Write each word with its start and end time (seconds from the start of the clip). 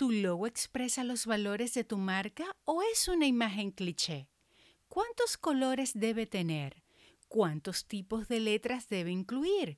¿Tu 0.00 0.12
logo 0.12 0.46
expresa 0.46 1.04
los 1.04 1.26
valores 1.26 1.74
de 1.74 1.84
tu 1.84 1.98
marca 1.98 2.56
o 2.64 2.80
es 2.80 3.06
una 3.06 3.26
imagen 3.26 3.70
cliché? 3.70 4.28
¿Cuántos 4.88 5.36
colores 5.36 5.90
debe 5.92 6.24
tener? 6.24 6.82
¿Cuántos 7.28 7.84
tipos 7.84 8.26
de 8.26 8.40
letras 8.40 8.88
debe 8.88 9.10
incluir? 9.10 9.76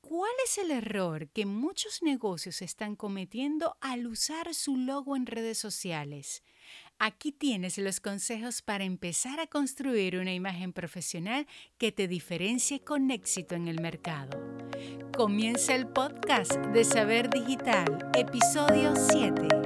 ¿Cuál 0.00 0.30
es 0.44 0.58
el 0.58 0.70
error 0.70 1.28
que 1.30 1.44
muchos 1.44 2.04
negocios 2.04 2.62
están 2.62 2.94
cometiendo 2.94 3.76
al 3.80 4.06
usar 4.06 4.54
su 4.54 4.76
logo 4.76 5.16
en 5.16 5.26
redes 5.26 5.58
sociales? 5.58 6.44
Aquí 7.00 7.32
tienes 7.32 7.76
los 7.76 7.98
consejos 7.98 8.62
para 8.62 8.84
empezar 8.84 9.40
a 9.40 9.48
construir 9.48 10.18
una 10.18 10.32
imagen 10.32 10.72
profesional 10.72 11.48
que 11.78 11.90
te 11.90 12.06
diferencie 12.06 12.78
con 12.84 13.10
éxito 13.10 13.56
en 13.56 13.66
el 13.66 13.80
mercado. 13.80 14.40
Comienza 15.16 15.74
el 15.74 15.88
podcast 15.88 16.52
de 16.52 16.84
Saber 16.84 17.28
Digital, 17.28 18.08
episodio 18.14 18.94
7. 18.94 19.63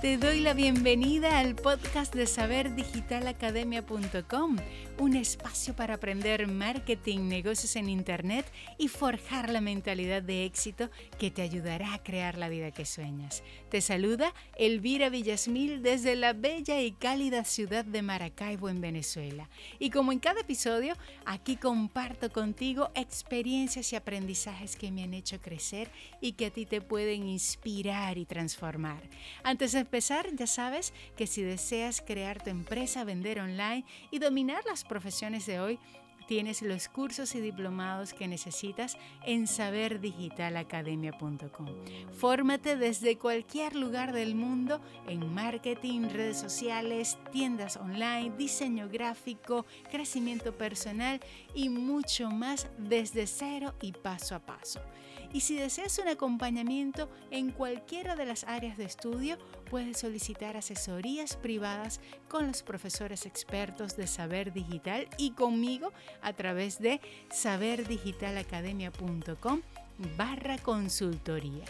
Te 0.00 0.16
doy 0.16 0.38
la 0.38 0.54
bienvenida 0.54 1.40
al 1.40 1.56
podcast 1.56 2.14
de 2.14 2.28
saberdigitalacademia.com, 2.28 4.56
un 5.00 5.16
espacio 5.16 5.74
para 5.74 5.94
aprender 5.94 6.46
marketing, 6.46 7.26
negocios 7.26 7.74
en 7.74 7.88
Internet 7.88 8.46
y 8.78 8.86
forjar 8.86 9.50
la 9.50 9.60
mentalidad 9.60 10.22
de 10.22 10.44
éxito 10.44 10.88
que 11.18 11.32
te 11.32 11.42
ayudará 11.42 11.94
a 11.94 12.02
crear 12.04 12.38
la 12.38 12.48
vida 12.48 12.70
que 12.70 12.86
sueñas. 12.86 13.42
Te 13.70 13.80
saluda 13.80 14.32
Elvira 14.56 15.08
Villasmil 15.08 15.82
desde 15.82 16.14
la 16.14 16.32
bella 16.32 16.80
y 16.80 16.92
cálida 16.92 17.42
ciudad 17.42 17.84
de 17.84 18.02
Maracaibo 18.02 18.68
en 18.68 18.80
Venezuela. 18.80 19.48
Y 19.80 19.90
como 19.90 20.12
en 20.12 20.20
cada 20.20 20.42
episodio, 20.42 20.94
aquí 21.26 21.56
comparto 21.56 22.30
contigo 22.30 22.92
experiencias 22.94 23.92
y 23.92 23.96
aprendizajes 23.96 24.76
que 24.76 24.92
me 24.92 25.02
han 25.02 25.14
hecho 25.14 25.40
crecer 25.40 25.90
y 26.20 26.34
que 26.34 26.46
a 26.46 26.50
ti 26.50 26.66
te 26.66 26.80
pueden 26.80 27.26
inspirar 27.26 28.16
y 28.16 28.26
transformar. 28.26 29.02
Antes 29.42 29.74
empezar, 29.88 30.28
ya 30.36 30.46
sabes 30.46 30.92
que 31.16 31.26
si 31.26 31.42
deseas 31.42 32.02
crear 32.02 32.42
tu 32.42 32.50
empresa, 32.50 33.04
vender 33.04 33.40
online 33.40 33.86
y 34.10 34.18
dominar 34.18 34.62
las 34.66 34.84
profesiones 34.84 35.46
de 35.46 35.60
hoy, 35.60 35.78
tienes 36.26 36.60
los 36.60 36.88
cursos 36.88 37.34
y 37.34 37.40
diplomados 37.40 38.12
que 38.12 38.28
necesitas 38.28 38.98
en 39.24 39.46
saberdigitalacademia.com. 39.46 41.68
Fórmate 42.12 42.76
desde 42.76 43.16
cualquier 43.16 43.74
lugar 43.74 44.12
del 44.12 44.34
mundo 44.34 44.82
en 45.06 45.32
marketing, 45.32 46.10
redes 46.10 46.36
sociales, 46.36 47.16
tiendas 47.32 47.78
online, 47.78 48.34
diseño 48.36 48.90
gráfico, 48.90 49.64
crecimiento 49.90 50.52
personal 50.52 51.18
y 51.54 51.70
mucho 51.70 52.30
más 52.30 52.68
desde 52.76 53.26
cero 53.26 53.72
y 53.80 53.92
paso 53.92 54.34
a 54.34 54.40
paso. 54.40 54.82
Y 55.32 55.40
si 55.40 55.56
deseas 55.56 55.98
un 55.98 56.06
acompañamiento 56.08 57.08
en 57.30 57.50
cualquiera 57.50 58.14
de 58.16 58.26
las 58.26 58.44
áreas 58.44 58.76
de 58.78 58.84
estudio, 58.84 59.36
puedes 59.70 59.98
solicitar 59.98 60.56
asesorías 60.56 61.36
privadas 61.36 62.00
con 62.28 62.46
los 62.46 62.62
profesores 62.62 63.26
expertos 63.26 63.96
de 63.96 64.06
Saber 64.06 64.52
Digital 64.52 65.08
y 65.18 65.32
conmigo 65.32 65.92
a 66.22 66.32
través 66.32 66.78
de 66.78 67.00
saberdigitalacademia.com 67.30 69.62
barra 70.16 70.58
consultoría. 70.58 71.64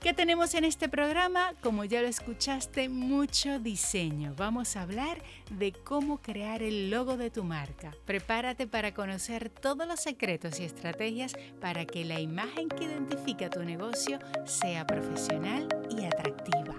¿Qué 0.00 0.14
tenemos 0.14 0.54
en 0.54 0.62
este 0.62 0.88
programa? 0.88 1.54
Como 1.60 1.84
ya 1.84 2.00
lo 2.00 2.06
escuchaste, 2.06 2.88
mucho 2.88 3.58
diseño. 3.58 4.32
Vamos 4.36 4.76
a 4.76 4.82
hablar 4.82 5.20
de 5.50 5.72
cómo 5.72 6.18
crear 6.22 6.62
el 6.62 6.88
logo 6.88 7.16
de 7.16 7.30
tu 7.30 7.42
marca. 7.42 7.92
Prepárate 8.06 8.68
para 8.68 8.94
conocer 8.94 9.50
todos 9.50 9.88
los 9.88 10.00
secretos 10.00 10.60
y 10.60 10.64
estrategias 10.64 11.34
para 11.60 11.84
que 11.84 12.04
la 12.04 12.20
imagen 12.20 12.68
que 12.68 12.84
identifica 12.84 13.50
tu 13.50 13.64
negocio 13.64 14.20
sea 14.44 14.86
profesional 14.86 15.66
y 15.90 16.04
atractiva. 16.04 16.76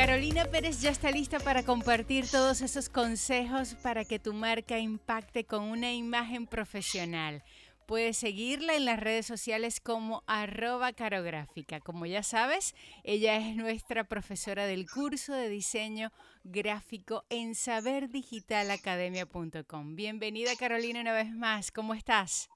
Carolina 0.00 0.46
Pérez 0.46 0.80
ya 0.80 0.88
está 0.88 1.10
lista 1.10 1.38
para 1.40 1.62
compartir 1.62 2.26
todos 2.26 2.62
esos 2.62 2.88
consejos 2.88 3.74
para 3.82 4.06
que 4.06 4.18
tu 4.18 4.32
marca 4.32 4.78
impacte 4.78 5.44
con 5.44 5.64
una 5.64 5.92
imagen 5.92 6.46
profesional. 6.46 7.42
Puedes 7.84 8.16
seguirla 8.16 8.76
en 8.76 8.86
las 8.86 8.98
redes 8.98 9.26
sociales 9.26 9.78
como 9.78 10.24
arroba 10.26 10.94
carográfica. 10.94 11.80
Como 11.80 12.06
ya 12.06 12.22
sabes, 12.22 12.74
ella 13.04 13.36
es 13.36 13.54
nuestra 13.56 14.04
profesora 14.04 14.64
del 14.64 14.88
curso 14.88 15.34
de 15.34 15.50
diseño 15.50 16.12
gráfico 16.44 17.26
en 17.28 17.54
saberdigitalacademia.com. 17.54 19.96
Bienvenida 19.96 20.56
Carolina 20.56 21.02
una 21.02 21.12
vez 21.12 21.30
más. 21.30 21.70
¿Cómo 21.70 21.92
estás? 21.92 22.48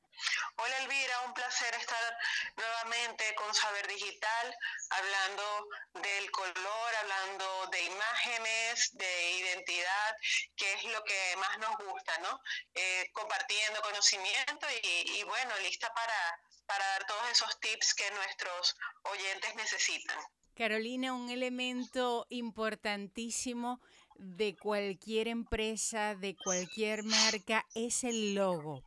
Hola 0.56 0.78
Elvira, 0.78 1.20
un 1.26 1.34
placer 1.34 1.74
estar 1.74 2.18
nuevamente 2.56 3.34
con 3.34 3.52
Saber 3.54 3.86
Digital, 3.88 4.56
hablando 4.90 5.68
del 5.94 6.30
color, 6.30 6.94
hablando 7.00 7.66
de 7.72 7.82
imágenes, 7.82 8.90
de 8.96 9.30
identidad, 9.38 10.16
que 10.56 10.72
es 10.74 10.84
lo 10.84 11.02
que 11.04 11.36
más 11.38 11.58
nos 11.58 11.76
gusta, 11.86 12.18
¿no? 12.18 12.40
Eh, 12.74 13.10
compartiendo 13.12 13.80
conocimiento 13.82 14.66
y, 14.82 15.22
bueno, 15.24 15.58
lista 15.62 15.92
para, 15.92 16.40
para 16.66 16.86
dar 16.86 17.06
todos 17.06 17.30
esos 17.30 17.60
tips 17.60 17.94
que 17.94 18.10
nuestros 18.12 18.76
oyentes 19.02 19.54
necesitan. 19.56 20.18
Carolina, 20.54 21.12
un 21.12 21.30
elemento 21.30 22.26
importantísimo 22.30 23.80
de 24.16 24.56
cualquier 24.56 25.26
empresa, 25.26 26.14
de 26.14 26.36
cualquier 26.36 27.02
marca, 27.02 27.66
es 27.74 28.04
el 28.04 28.34
logo. 28.34 28.84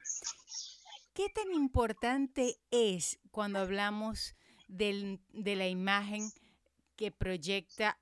¿Qué 1.17 1.29
tan 1.29 1.51
importante 1.51 2.59
es 2.69 3.17
cuando 3.31 3.57
hablamos 3.57 4.35
de 4.67 5.55
la 5.55 5.65
imagen 5.65 6.31
que 6.95 7.11
proyecta 7.11 7.97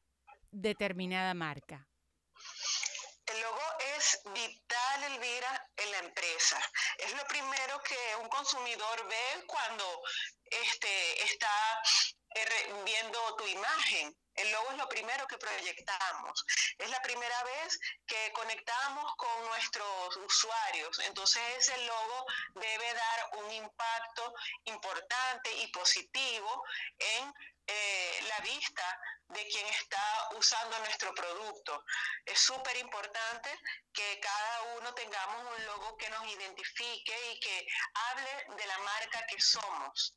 determinada 0.52 1.34
marca? 1.34 1.88
El 3.26 3.40
logo 3.40 3.62
es 3.96 4.20
vital, 4.34 5.03
Elvira, 5.14 5.72
en 5.78 5.92
la 5.92 6.00
empresa. 6.00 6.59
Es 6.98 7.16
lo 7.16 7.26
primero 7.28 7.81
que 7.88 8.22
un 8.22 8.28
consumidor 8.28 9.08
ve 9.08 9.46
cuando 9.47 9.86
este, 10.66 11.24
está 11.24 11.82
eh, 12.36 12.74
viendo 12.84 13.18
tu 13.38 13.47
imagen. 13.47 14.14
El 14.35 14.51
logo 14.51 14.72
es 14.72 14.78
lo 14.78 14.90
primero 14.90 15.28
que 15.28 15.38
proyectamos. 15.38 16.46
Es 16.78 16.90
la 16.90 17.01
primera 17.01 17.44
vez 17.44 17.79
que 18.06 18.31
conectamos 18.34 19.16
con 19.16 19.46
nuestros 19.46 20.18
usuarios. 20.18 21.00
Entonces 21.00 21.41
ese 21.57 21.78
logo 21.85 22.25
debe 22.56 22.94
dar 22.94 23.29
un 23.44 23.51
impacto 23.51 24.34
importante 24.66 25.51
y 25.57 25.68
positivo 25.68 26.63
en 27.00 27.34
eh, 27.68 28.19
la 28.28 28.40
vista 28.41 29.00
de 29.29 29.47
quien 29.47 29.66
está 29.68 30.29
usando 30.38 30.78
nuestro 30.79 31.13
producto. 31.13 31.84
Es 32.25 32.40
súper 32.40 32.78
importante 32.78 33.50
que 33.91 34.19
cada 34.19 34.63
uno 34.78 34.94
tengamos 34.94 35.57
un 35.57 35.66
logo 35.66 35.97
que 35.97 36.09
nos 36.09 36.28
identifique 36.28 37.31
y 37.31 37.40
que 37.40 37.67
hable 37.94 38.56
de 38.56 38.67
la 38.67 38.78
marca 38.79 39.25
que 39.28 39.40
somos 39.41 40.16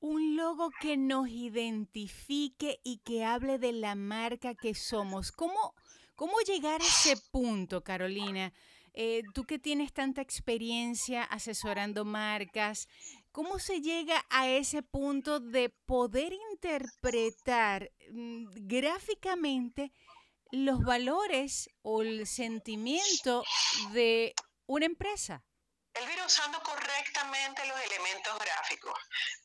un 0.00 0.36
logo 0.36 0.70
que 0.80 0.96
nos 0.96 1.28
identifique 1.28 2.80
y 2.82 2.98
que 2.98 3.24
hable 3.24 3.58
de 3.58 3.72
la 3.72 3.94
marca 3.94 4.54
que 4.54 4.74
somos. 4.74 5.30
¿Cómo, 5.30 5.74
cómo 6.16 6.34
llegar 6.46 6.80
a 6.80 6.84
ese 6.84 7.16
punto, 7.30 7.84
Carolina? 7.84 8.52
Eh, 8.92 9.22
tú 9.34 9.44
que 9.44 9.58
tienes 9.58 9.92
tanta 9.92 10.20
experiencia 10.20 11.22
asesorando 11.22 12.04
marcas, 12.04 12.88
¿cómo 13.30 13.58
se 13.58 13.80
llega 13.80 14.24
a 14.30 14.48
ese 14.48 14.82
punto 14.82 15.38
de 15.38 15.68
poder 15.68 16.32
interpretar 16.50 17.92
mm, 18.10 18.46
gráficamente 18.66 19.92
los 20.50 20.82
valores 20.82 21.70
o 21.82 22.02
el 22.02 22.26
sentimiento 22.26 23.44
de 23.92 24.34
una 24.66 24.86
empresa? 24.86 25.44
Elvira, 25.94 26.24
usando 26.24 26.62
correctamente 26.62 27.64
los 27.66 27.80
elementos 27.80 28.38
gráficos. 28.38 28.98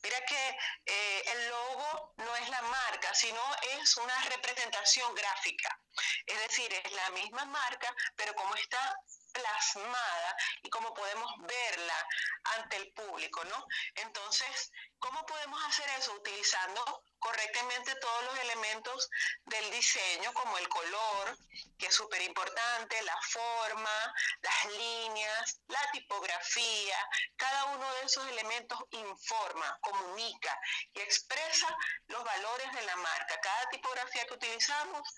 Mira 0.03 0.21
que 0.25 0.57
eh, 0.85 1.23
el 1.25 1.49
logo 1.49 2.13
no 2.17 2.35
es 2.35 2.49
la 2.49 2.61
marca, 2.61 3.13
sino 3.13 3.41
es 3.79 3.97
una 3.97 4.21
representación 4.25 5.13
gráfica. 5.15 5.79
Es 6.25 6.39
decir, 6.41 6.71
es 6.73 6.91
la 6.91 7.09
misma 7.11 7.45
marca, 7.45 7.93
pero 8.15 8.33
como 8.35 8.53
está 8.55 8.95
plasmada 9.31 10.35
y 10.63 10.69
como 10.69 10.93
podemos 10.93 11.31
verla 11.39 12.07
ante 12.55 12.77
el 12.77 12.93
público, 12.93 13.43
¿no? 13.45 13.65
Entonces, 13.95 14.71
¿cómo 14.99 15.25
podemos 15.25 15.63
hacer 15.65 15.89
eso? 15.97 16.13
Utilizando 16.13 17.03
correctamente 17.19 17.95
todos 17.95 18.23
los 18.25 18.39
elementos 18.39 19.09
del 19.45 19.71
diseño, 19.71 20.31
como 20.33 20.57
el 20.59 20.69
color, 20.69 21.37
que 21.77 21.87
es 21.87 21.95
súper 21.95 22.21
importante, 22.21 23.01
la 23.01 23.19
forma, 23.21 24.13
las 24.41 24.65
líneas, 24.77 25.59
la 25.67 25.91
tipografía. 25.91 26.97
Cada 27.35 27.65
uno 27.65 27.93
de 27.95 28.05
esos 28.05 28.27
elementos 28.27 28.79
informa, 28.91 29.77
comunica 29.81 30.59
y 30.93 31.01
expresa 31.01 31.75
los 32.07 32.23
valores 32.23 32.71
de 32.73 32.81
la 32.83 32.95
marca. 32.97 33.41
Cada 33.41 33.69
tipografía 33.69 34.25
que 34.27 34.33
utilizamos 34.35 35.15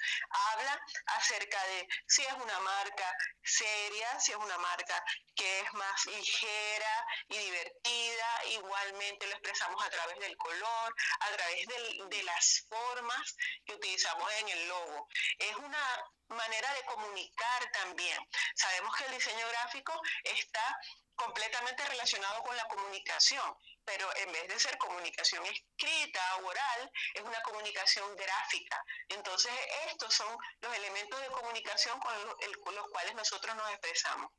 habla 0.54 0.82
acerca 1.18 1.62
de 1.66 1.88
si 2.08 2.24
es 2.24 2.34
una 2.34 2.60
marca 2.62 3.18
seria, 3.44 4.20
si 4.20 4.32
es 4.32 4.38
una 4.38 4.58
marca 4.60 5.04
que 5.38 5.60
es 5.62 5.74
más 5.74 6.06
ligera 6.08 7.06
y 7.30 7.38
divertida. 7.38 8.46
Igualmente 8.50 9.28
lo 9.28 9.34
expresamos 9.34 9.86
a 9.86 9.90
través 9.90 10.20
del 10.20 10.36
color, 10.38 10.96
a 11.20 11.30
través 11.32 11.68
de 12.10 12.24
las 12.24 12.66
formas 12.68 13.36
que 13.66 13.76
utilizamos 13.76 14.32
en 14.40 14.50
el 14.50 14.68
logo. 14.68 15.08
Es 15.38 15.56
una 15.56 16.12
manera 16.30 16.74
de 16.74 16.86
comunicar 16.86 17.72
también. 17.72 18.20
Sabemos 18.56 18.96
que 18.96 19.06
el 19.06 19.12
diseño 19.12 19.48
gráfico 19.50 19.94
está 20.24 20.80
completamente 21.18 21.84
relacionado 21.86 22.44
con 22.44 22.56
la 22.56 22.68
comunicación, 22.68 23.58
pero 23.84 24.08
en 24.18 24.32
vez 24.32 24.48
de 24.48 24.60
ser 24.60 24.78
comunicación 24.78 25.44
escrita 25.46 26.36
o 26.38 26.48
oral, 26.48 26.92
es 27.16 27.22
una 27.22 27.42
comunicación 27.42 28.16
gráfica. 28.16 28.84
Entonces, 29.10 29.52
estos 29.88 30.14
son 30.14 30.38
los 30.62 30.76
elementos 30.76 31.20
de 31.20 31.28
comunicación 31.28 32.00
con 32.00 32.76
los, 32.76 32.88
cuales 32.92 33.16
nosotros 33.16 33.56
nos 33.56 33.70
expresamos. 33.72 34.32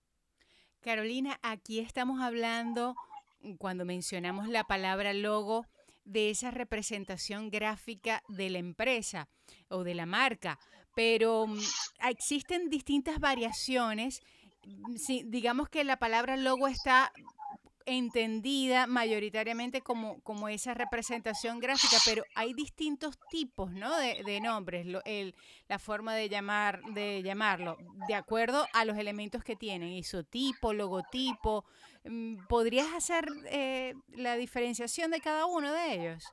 Carolina, 0.80 1.38
aquí 1.42 1.80
estamos 1.80 2.20
hablando, 2.22 2.94
cuando 3.58 3.84
mencionamos 3.84 4.48
la 4.48 4.64
palabra 4.64 5.12
logo, 5.12 5.66
de 6.04 6.30
esa 6.30 6.50
representación 6.50 7.50
gráfica 7.50 8.22
de 8.28 8.48
la 8.48 8.58
empresa 8.58 9.28
o 9.68 9.84
de 9.84 9.94
la 9.94 10.06
marca, 10.06 10.58
pero 10.94 11.46
mm, 11.46 11.58
existen 12.08 12.70
distintas 12.70 13.18
variaciones. 13.18 14.22
Mm, 14.64 14.96
digamos 15.26 15.68
que 15.68 15.84
la 15.84 15.98
palabra 15.98 16.36
logo 16.36 16.66
está 16.68 17.12
entendida 17.88 18.86
mayoritariamente 18.86 19.80
como, 19.80 20.20
como 20.20 20.48
esa 20.48 20.74
representación 20.74 21.58
gráfica, 21.58 21.96
pero 22.04 22.22
hay 22.34 22.52
distintos 22.52 23.18
tipos 23.30 23.72
¿no? 23.72 23.96
de, 23.96 24.40
nombres, 24.40 24.86
el, 25.06 25.34
la 25.68 25.78
forma 25.78 26.14
de, 26.14 26.28
llamar, 26.28 26.82
de 26.92 27.22
llamarlo, 27.22 27.78
de 28.06 28.14
acuerdo 28.14 28.66
a 28.74 28.84
los 28.84 28.98
elementos 28.98 29.42
que 29.42 29.56
tienen, 29.56 29.88
isotipo, 29.88 30.74
logotipo. 30.74 31.64
Mm, 32.04 32.46
¿Podrías 32.46 32.92
hacer 32.94 33.26
eh, 33.46 33.94
la 34.08 34.36
diferenciación 34.36 35.10
de 35.10 35.20
cada 35.20 35.46
uno 35.46 35.72
de 35.72 35.94
ellos? 35.94 36.24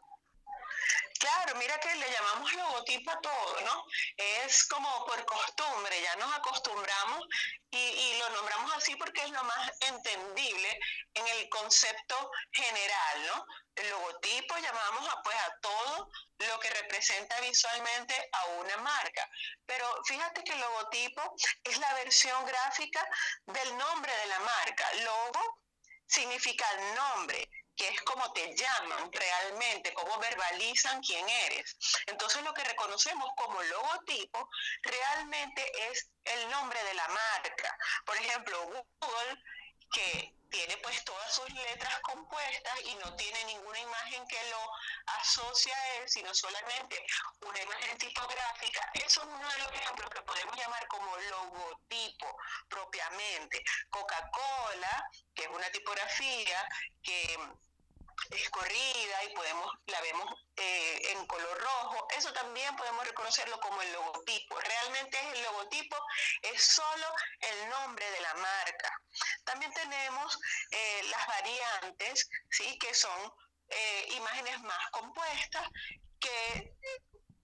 Claro, 1.19 1.55
mira 1.55 1.79
que 1.79 1.95
le 1.95 2.11
llamamos 2.11 2.53
logotipo 2.53 3.11
a 3.11 3.21
todo, 3.21 3.61
¿no? 3.61 3.85
Es 4.17 4.65
como 4.65 5.05
por 5.05 5.25
costumbre, 5.25 6.01
ya 6.01 6.15
nos 6.17 6.33
acostumbramos 6.35 7.25
y, 7.71 8.17
lo 8.19 8.29
nombramos 8.31 8.73
así 8.73 8.95
porque 8.95 9.21
es 9.21 9.29
lo 9.29 9.43
más 9.43 9.71
entendible 9.81 10.79
en 11.13 11.27
el 11.27 11.49
concepto 11.49 12.31
general, 12.51 13.27
¿no? 13.27 13.45
El 13.75 13.89
logotipo 13.89 14.57
llamamos 14.57 15.07
a, 15.09 15.21
pues, 15.21 15.37
a 15.37 15.59
todo 15.61 16.09
lo 16.39 16.59
que 16.59 16.69
representa 16.69 17.39
visualmente 17.41 18.29
a 18.31 18.45
una 18.45 18.77
marca. 18.77 19.29
Pero 19.65 19.87
fíjate 20.05 20.43
que 20.43 20.53
el 20.53 20.59
logotipo 20.59 21.35
es 21.63 21.77
la 21.77 21.93
versión 21.95 22.45
gráfica 22.45 23.07
del 23.45 23.77
nombre 23.77 24.11
de 24.15 24.27
la 24.27 24.39
marca. 24.39 24.93
Logo 24.95 25.61
significa 26.07 26.65
nombre 26.95 27.49
que 27.75 27.87
es 27.89 28.01
como 28.01 28.31
te 28.33 28.55
llaman 28.55 29.11
realmente, 29.11 29.93
cómo 29.93 30.17
verbalizan 30.19 31.01
quién 31.01 31.27
eres. 31.27 31.75
Entonces 32.07 32.41
lo 32.43 32.53
que 32.53 32.63
reconocemos 32.63 33.29
como 33.35 33.61
logotipo 33.61 34.49
realmente 34.83 35.89
es 35.89 36.09
el 36.23 36.49
nombre 36.49 36.81
de 36.83 36.93
la 36.93 37.07
marca. 37.07 37.77
Por 38.05 38.15
ejemplo, 38.17 38.65
Google, 38.65 39.43
que 39.91 40.35
tiene 40.49 40.77
pues 40.77 41.03
todas 41.03 41.35
sus 41.35 41.49
letras 41.49 41.99
compuestas 41.99 42.79
y 42.85 42.95
no 42.95 43.13
tiene 43.15 43.43
ninguna 43.43 43.79
imagen 43.79 44.25
que 44.27 44.49
lo 44.49 44.71
asocia 45.19 45.75
a 45.75 45.95
él, 45.95 46.09
sino 46.09 46.33
solamente 46.33 47.05
una 47.41 47.61
imagen 47.61 47.97
tipográfica. 47.97 48.89
Eso 48.93 49.21
es 49.21 49.27
uno 49.27 49.49
de 49.49 49.59
los 49.59 49.71
ejemplos 49.73 50.09
que 50.11 50.21
podemos 50.21 50.55
llamar 50.55 50.87
como 50.87 51.17
logotipo 51.17 52.37
propiamente. 52.69 53.61
Coca-Cola, 53.89 55.09
que 55.33 55.43
es 55.43 55.49
una 55.49 55.69
tipografía 55.71 56.69
que 57.03 57.37
es 58.31 58.49
corrida 58.49 59.23
y 59.23 59.35
podemos 59.35 59.71
la 59.87 60.01
vemos 60.01 60.33
eh, 60.55 61.11
en 61.11 61.25
color 61.27 61.59
rojo. 61.59 62.07
Eso 62.17 62.31
también 62.33 62.75
podemos 62.75 63.05
reconocerlo 63.05 63.59
como 63.59 63.81
el 63.81 63.91
logotipo. 63.93 64.59
Realmente 64.59 65.17
es 65.19 65.33
el 65.33 65.43
logotipo 65.43 65.95
es 66.41 66.63
solo 66.63 67.07
el 67.39 67.69
nombre 67.69 68.09
de 68.09 68.21
la 68.21 68.33
marca. 68.35 69.01
También 69.43 69.73
tenemos 69.73 70.37
eh, 70.71 71.03
las 71.09 71.27
variantes 71.27 72.29
sí 72.49 72.77
que 72.79 72.93
son 72.93 73.33
eh, 73.69 74.07
imágenes 74.15 74.59
más 74.61 74.89
compuestas 74.91 75.67
que 76.19 76.73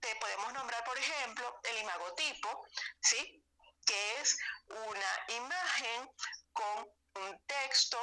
te 0.00 0.16
podemos 0.16 0.52
nombrar 0.52 0.84
por 0.84 0.98
ejemplo 0.98 1.60
el 1.64 1.78
imagotipo 1.78 2.66
sí 3.00 3.44
que 3.84 4.20
es 4.20 4.36
una 4.68 5.36
imagen 5.36 6.10
con 6.52 6.88
un 7.14 7.46
texto 7.46 7.98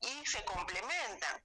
y 0.00 0.26
se 0.26 0.44
complementan 0.44 1.42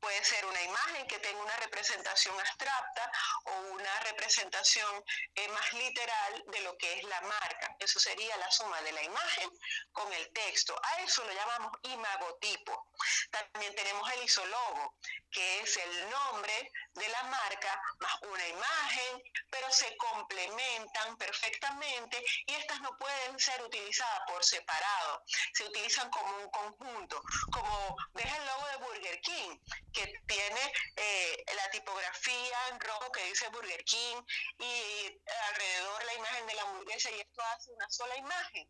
Puede 0.00 0.24
ser 0.24 0.44
una 0.46 0.62
imagen 0.62 1.06
que 1.06 1.18
tenga 1.18 1.42
una 1.42 1.56
representación 1.56 2.38
abstracta 2.40 3.12
o 3.44 3.52
una 3.72 4.00
representación 4.00 5.04
eh, 5.34 5.48
más 5.48 5.72
literal 5.74 6.44
de 6.46 6.60
lo 6.62 6.76
que 6.78 6.98
es 6.98 7.04
la 7.04 7.20
marca. 7.20 7.76
Eso 7.78 8.00
sería 8.00 8.36
la 8.38 8.50
suma 8.50 8.80
de 8.82 8.92
la 8.92 9.02
imagen 9.02 9.50
con 9.92 10.12
el 10.12 10.32
texto. 10.32 10.74
A 10.82 11.02
eso 11.02 11.24
lo 11.24 11.32
llamamos 11.32 11.72
imagotipo. 11.82 12.89
También 13.30 13.74
tenemos 13.74 14.10
el 14.12 14.24
isólogo, 14.24 14.94
que 15.30 15.60
es 15.60 15.76
el 15.76 16.10
nombre 16.10 16.72
de 16.94 17.08
la 17.08 17.22
marca 17.24 17.82
más 17.98 18.22
una 18.22 18.48
imagen, 18.48 19.22
pero 19.50 19.70
se 19.70 19.96
complementan 19.96 21.16
perfectamente 21.16 22.22
y 22.46 22.54
estas 22.54 22.80
no 22.80 22.96
pueden 22.98 23.38
ser 23.38 23.62
utilizadas 23.62 24.20
por 24.26 24.44
separado. 24.44 25.22
Se 25.52 25.64
utilizan 25.64 26.10
como 26.10 26.36
un 26.38 26.50
conjunto, 26.50 27.22
como 27.52 27.96
ves 28.14 28.32
el 28.32 28.46
logo 28.46 28.66
de 28.66 28.76
Burger 28.78 29.20
King 29.20 29.58
que 29.92 30.20
tiene 30.26 30.72
eh, 30.96 31.44
la 31.54 31.70
tipografía 31.70 32.68
en 32.70 32.80
rojo 32.80 33.12
que 33.12 33.24
dice 33.24 33.48
Burger 33.48 33.84
King 33.84 34.22
y 34.58 35.20
alrededor 35.48 36.04
la 36.04 36.14
imagen 36.14 36.46
de 36.46 36.54
la 36.54 36.62
hamburguesa 36.62 37.10
y 37.10 37.20
esto 37.20 37.42
hace 37.42 37.70
una 37.72 37.88
sola 37.90 38.16
imagen. 38.16 38.68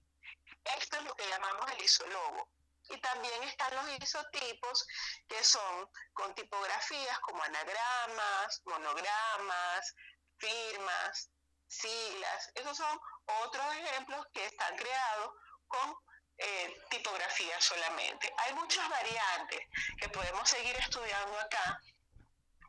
Esto 0.78 0.96
es 0.98 1.04
lo 1.04 1.14
que 1.14 1.28
llamamos 1.28 1.70
el 1.72 1.84
isólogo. 1.84 2.48
Y 2.90 3.00
también 3.00 3.42
están 3.44 3.74
los 3.74 3.88
isotipos, 4.02 4.86
que 5.28 5.42
son 5.44 5.88
con 6.12 6.34
tipografías 6.34 7.18
como 7.20 7.42
anagramas, 7.42 8.60
monogramas, 8.64 9.94
firmas, 10.38 11.30
siglas. 11.68 12.50
Esos 12.54 12.76
son 12.76 13.00
otros 13.44 13.74
ejemplos 13.76 14.26
que 14.32 14.44
están 14.44 14.76
creados 14.76 15.30
con 15.68 15.94
eh, 16.38 16.76
tipografía 16.90 17.60
solamente. 17.60 18.32
Hay 18.38 18.54
muchas 18.54 18.88
variantes 18.88 19.60
que 20.00 20.08
podemos 20.08 20.48
seguir 20.48 20.74
estudiando 20.76 21.38
acá, 21.38 21.80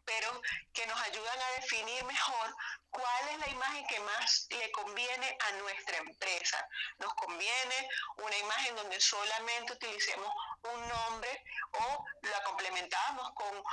pero 0.05 0.41
que 0.73 0.85
nos 0.87 0.99
ayudan 1.01 1.39
a 1.39 1.61
definir 1.61 2.03
mejor 2.05 2.55
cuál 2.89 3.29
es 3.29 3.39
la 3.39 3.49
imagen 3.49 3.87
que 3.87 3.99
más 4.01 4.47
le 4.49 4.71
conviene 4.71 5.37
a 5.47 5.51
nuestra 5.53 5.97
empresa. 5.97 6.67
Nos 6.99 7.13
conviene 7.15 7.89
una 8.17 8.37
imagen 8.37 8.75
donde 8.75 8.99
solamente 8.99 9.73
utilicemos 9.73 10.31
un 10.73 10.87
nombre 10.87 11.43
o 11.71 12.05
la 12.23 12.43
complementamos 12.43 13.31
con 13.33 13.63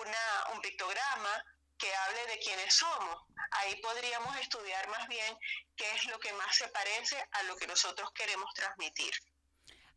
una, 0.00 0.44
un 0.52 0.60
pictograma 0.60 1.44
que 1.78 1.94
hable 1.94 2.26
de 2.26 2.38
quiénes 2.38 2.74
somos. 2.74 3.22
Ahí 3.50 3.76
podríamos 3.80 4.36
estudiar 4.38 4.88
más 4.88 5.06
bien 5.08 5.36
qué 5.76 5.90
es 5.92 6.06
lo 6.06 6.18
que 6.18 6.32
más 6.34 6.56
se 6.56 6.68
parece 6.68 7.16
a 7.32 7.42
lo 7.44 7.56
que 7.56 7.66
nosotros 7.66 8.10
queremos 8.12 8.52
transmitir. 8.54 9.14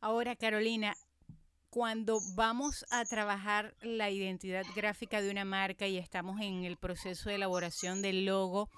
Ahora, 0.02 0.36
Carolina, 0.36 0.96
cuando 1.70 2.20
vamos 2.36 2.86
a 2.90 3.06
trabajar 3.06 3.76
la 3.82 4.10
identidad 4.10 4.66
gráfica 4.76 5.22
de 5.22 5.30
una 5.30 5.46
marca 5.46 5.88
y 5.88 5.98
estamos 5.98 6.42
en 6.42 6.64
el 6.66 6.78
proceso 6.78 7.30
de 7.30 7.36
elaboración 7.36 8.02
del 8.02 8.26
logo 8.26 8.70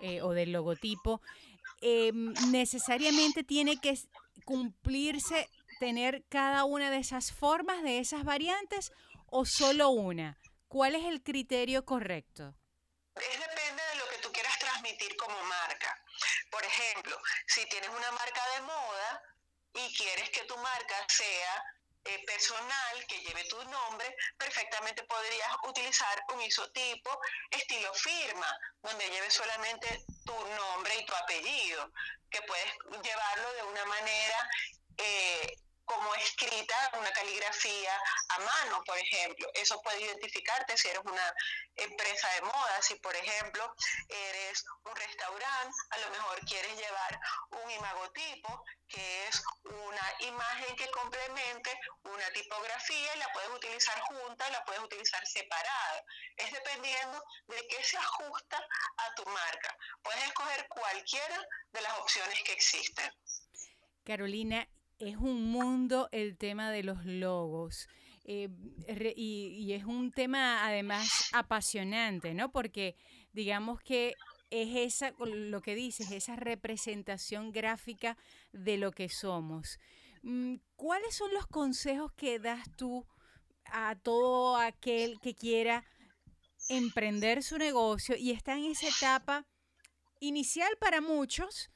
eh, 0.00 0.22
o 0.22 0.30
del 0.32 0.52
logotipo, 0.52 1.20
em, 1.80 2.32
necesariamente 2.50 3.44
tiene 3.44 3.80
que 3.80 3.98
cumplirse 4.44 5.48
tener 5.78 6.24
cada 6.28 6.64
una 6.64 6.90
de 6.90 6.98
esas 6.98 7.32
formas, 7.32 7.82
de 7.82 7.98
esas 7.98 8.24
variantes, 8.24 8.92
o 9.26 9.44
solo 9.44 9.90
una. 9.90 10.38
¿Cuál 10.68 10.94
es 10.94 11.04
el 11.04 11.22
criterio 11.22 11.84
correcto? 11.84 12.54
Es 13.16 13.40
depende 13.40 13.82
de 13.92 13.98
lo 13.98 14.08
que 14.10 14.22
tú 14.22 14.32
quieras 14.32 14.58
transmitir 14.58 15.16
como 15.16 15.34
marca. 15.44 15.98
Por 16.50 16.64
ejemplo, 16.64 17.16
si 17.46 17.68
tienes 17.68 17.90
una 17.90 18.10
marca 18.12 18.40
de 18.56 18.62
moda, 18.62 19.22
y 19.74 19.94
quieres 19.96 20.30
que 20.30 20.44
tu 20.44 20.56
marca 20.58 20.94
sea 21.08 21.64
eh, 22.04 22.24
personal 22.26 23.06
que 23.06 23.20
lleve 23.20 23.44
tu 23.44 23.62
nombre, 23.64 24.16
perfectamente 24.36 25.04
podrías 25.04 25.56
utilizar 25.64 26.22
un 26.34 26.42
isotipo 26.42 27.20
estilo 27.50 27.92
firma, 27.94 28.46
donde 28.82 29.08
lleve 29.08 29.30
solamente 29.30 30.04
tu 30.24 30.34
nombre 30.34 30.96
y 30.98 31.06
tu 31.06 31.14
apellido, 31.14 31.92
que 32.30 32.42
puedes 32.42 32.72
llevarlo 33.02 33.52
de 33.52 33.62
una 33.64 33.84
manera 33.84 34.50
eh, 34.98 35.56
como 35.84 36.14
escrita, 36.16 36.90
una 36.98 37.10
caligrafía 37.12 38.00
a 38.28 38.38
mano, 38.38 38.82
por 38.84 38.98
ejemplo. 38.98 39.48
Eso 39.54 39.80
puede 39.82 40.00
identificarte 40.02 40.76
si 40.76 40.88
eres 40.88 41.02
una 41.04 41.34
empresa 41.76 42.28
de 42.34 42.42
moda, 42.42 42.82
si 42.82 42.94
por 42.96 43.14
ejemplo 43.14 43.74
eres 44.08 44.64
un 44.84 44.96
restaurante, 44.96 45.76
a 45.90 45.98
lo 45.98 46.10
mejor 46.10 46.40
quieres 46.46 46.76
llevar 46.76 47.20
un 47.50 47.70
imagotipo, 47.70 48.64
que 48.88 49.26
es 49.26 49.42
una 49.64 50.14
imagen 50.20 50.76
que 50.76 50.90
complemente 50.90 51.78
una 52.04 52.30
tipografía 52.30 53.16
y 53.16 53.18
la 53.18 53.32
puedes 53.32 53.50
utilizar 53.50 53.98
junta 54.00 54.50
la 54.50 54.64
puedes 54.64 54.82
utilizar 54.82 55.26
separada. 55.26 56.04
Es 56.36 56.52
dependiendo 56.52 57.24
de 57.46 57.66
qué 57.68 57.82
se 57.84 57.96
ajusta 57.96 58.58
a 58.96 59.14
tu 59.14 59.24
marca. 59.26 59.76
Puedes 60.02 60.24
escoger 60.24 60.68
cualquiera 60.68 61.46
de 61.72 61.80
las 61.80 61.98
opciones 61.98 62.42
que 62.42 62.52
existen. 62.52 63.12
Carolina, 64.04 64.68
es 65.02 65.16
un 65.16 65.50
mundo 65.50 66.08
el 66.12 66.36
tema 66.36 66.70
de 66.70 66.84
los 66.84 67.04
logos. 67.04 67.88
Eh, 68.24 68.48
y, 69.16 69.72
es 69.72 69.84
un 69.84 70.12
tema 70.12 70.64
además 70.64 71.28
apasionante, 71.32 72.34
¿no? 72.34 72.52
Porque 72.52 72.94
digamos 73.32 73.80
que 73.80 74.14
es 74.50 74.76
esa, 74.76 75.12
lo 75.18 75.60
que 75.60 75.74
dices, 75.74 76.12
esa 76.12 76.36
representación 76.36 77.50
gráfica 77.50 78.16
de 78.52 78.76
lo 78.76 78.92
que 78.92 79.08
somos. 79.08 79.80
Mm, 80.22 80.56
¿Cuáles 80.76 81.16
son 81.16 81.34
los 81.34 81.48
consejos 81.48 82.12
que 82.12 82.38
das 82.38 82.64
tú 82.76 83.04
a 83.64 83.96
todo 83.96 84.56
aquel 84.56 85.18
que 85.20 85.34
quiera 85.34 85.84
emprender 86.68 87.42
su 87.42 87.58
negocio 87.58 88.14
y 88.16 88.30
está 88.30 88.54
en 88.54 88.66
esa 88.66 88.86
etapa 88.86 89.46
inicial 90.20 90.70
para 90.78 91.00
muchos? 91.00 91.70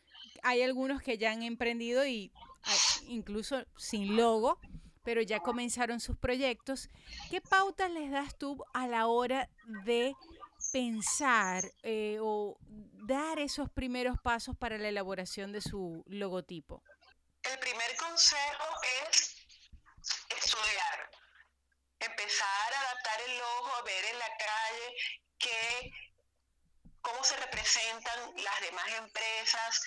Hay 0.45 0.63
algunos 0.63 1.03
que 1.03 1.19
ya 1.19 1.33
han 1.33 1.43
emprendido 1.43 2.07
y 2.07 2.31
incluso 3.09 3.65
sin 3.77 4.17
logo, 4.17 4.59
pero 5.03 5.23
ya 5.23 5.41
comenzaron 5.41 6.01
sus 6.01 6.17
proyectos. 6.17 6.89
¿Qué 7.31 7.41
pautas 7.41 7.91
les 7.91 8.11
das 8.11 8.37
tú 8.37 8.65
a 8.75 8.87
la 8.87 9.07
hora 9.07 9.49
de 9.85 10.15
pensar 10.73 11.65
eh, 11.83 12.19
o 12.21 12.59
dar 13.07 13.39
esos 13.39 13.71
primeros 13.71 14.19
pasos 14.21 14.57
para 14.57 14.79
la 14.79 14.89
elaboración 14.89 15.53
de 15.53 15.61
su 15.61 16.03
logotipo? 16.07 16.83
El 17.43 17.59
primer 17.61 17.97
consejo 17.97 18.65
es 19.09 19.37
estudiar, 20.37 21.11
empezar 22.01 22.75
a 22.75 22.81
adaptar 22.81 23.21
el 23.29 23.39
logo, 23.39 23.71
ver 23.85 24.05
en 24.13 24.19
la 24.19 24.31
calle 24.37 24.97
qué 25.39 25.91
cómo 27.07 27.23
se 27.23 27.37
representan 27.37 28.35
las 28.43 28.61
demás 28.63 28.89
empresas, 28.95 29.81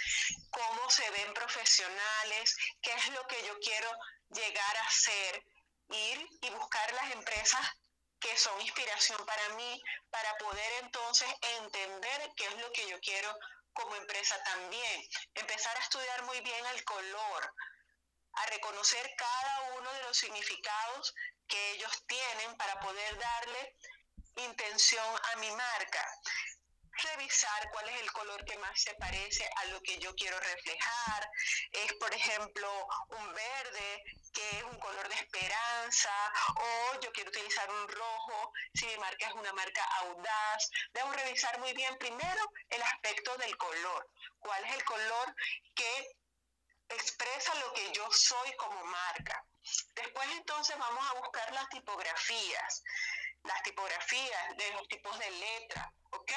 cómo 0.52 0.90
se 0.90 1.10
ven 1.12 1.34
profesionales, 1.34 2.56
qué 2.82 2.94
es 2.94 3.10
lo 3.10 3.28
que 3.28 3.46
yo 3.46 3.60
quiero 3.60 3.92
llegar 4.30 4.78
a 4.78 4.90
ser, 4.90 5.44
ir 5.90 6.28
y 6.42 6.50
buscar 6.52 6.94
las 6.94 7.12
empresas 7.12 7.60
que 8.22 8.38
son 8.38 8.62
inspiración 8.62 9.26
para 9.26 9.50
mí, 9.56 9.84
para 10.10 10.38
poder 10.38 10.72
entonces 10.84 11.28
entender 11.58 12.32
qué 12.38 12.46
es 12.46 12.56
lo 12.56 12.72
que 12.72 12.88
yo 12.88 12.98
quiero 13.02 13.38
como 13.74 13.96
empresa 13.96 14.42
también. 14.44 15.04
Empezar 15.36 15.76
a 15.76 15.82
estudiar 15.82 16.24
muy 16.24 16.40
bien 16.40 16.66
el 16.74 16.84
color, 16.86 17.54
a 18.32 18.46
reconocer 18.46 19.14
cada 19.18 19.74
uno 19.78 19.92
de 19.92 20.04
los 20.04 20.18
significados 20.18 21.14
que 21.50 21.72
ellos 21.72 21.92
tienen 22.08 22.56
para 22.56 22.80
poder 22.80 23.18
darle 23.18 23.76
intención 24.38 25.20
a 25.34 25.36
mi 25.38 25.52
marca 25.52 26.06
revisar 27.04 27.70
cuál 27.72 27.90
es 27.90 28.02
el 28.02 28.12
color 28.12 28.44
que 28.46 28.58
más 28.58 28.80
se 28.80 28.94
parece 28.96 29.50
a 29.58 29.66
lo 29.66 29.82
que 29.82 29.98
yo 30.00 30.14
quiero 30.16 30.40
reflejar. 30.40 31.32
Es, 31.72 31.94
por 31.94 32.14
ejemplo, 32.14 32.88
un 33.10 33.34
verde, 33.34 34.04
que 34.34 34.58
es 34.58 34.64
un 34.64 34.80
color 34.80 35.08
de 35.08 35.16
esperanza, 35.16 36.12
o 36.56 37.00
yo 37.02 37.12
quiero 37.12 37.30
utilizar 37.30 37.70
un 37.70 37.88
rojo, 37.88 38.54
si 38.74 38.86
mi 38.88 38.98
marca 38.98 39.28
es 39.28 39.34
una 39.34 39.54
marca 39.54 39.84
audaz. 40.02 40.70
Debo 40.94 41.12
revisar 41.14 41.60
muy 41.60 41.74
bien 41.74 41.98
primero 41.98 42.52
el 42.70 42.82
aspecto 42.82 43.36
del 43.38 43.56
color. 43.58 44.10
¿Cuál 44.40 44.64
es 44.66 44.74
el 44.76 44.84
color 44.84 45.36
que 45.76 46.16
expresa 46.90 47.54
lo 47.56 47.74
que 47.74 47.92
yo 47.92 48.08
soy 48.12 48.56
como 48.58 48.84
marca? 48.86 49.46
Después 49.96 50.28
entonces 50.32 50.78
vamos 50.78 51.06
a 51.10 51.20
buscar 51.20 51.52
las 51.54 51.68
tipografías, 51.70 52.84
las 53.44 53.62
tipografías 53.64 54.58
de 54.58 54.72
los 54.74 54.88
tipos 54.88 55.18
de 55.20 55.32
letra, 55.32 55.94
¿ok? 56.12 56.32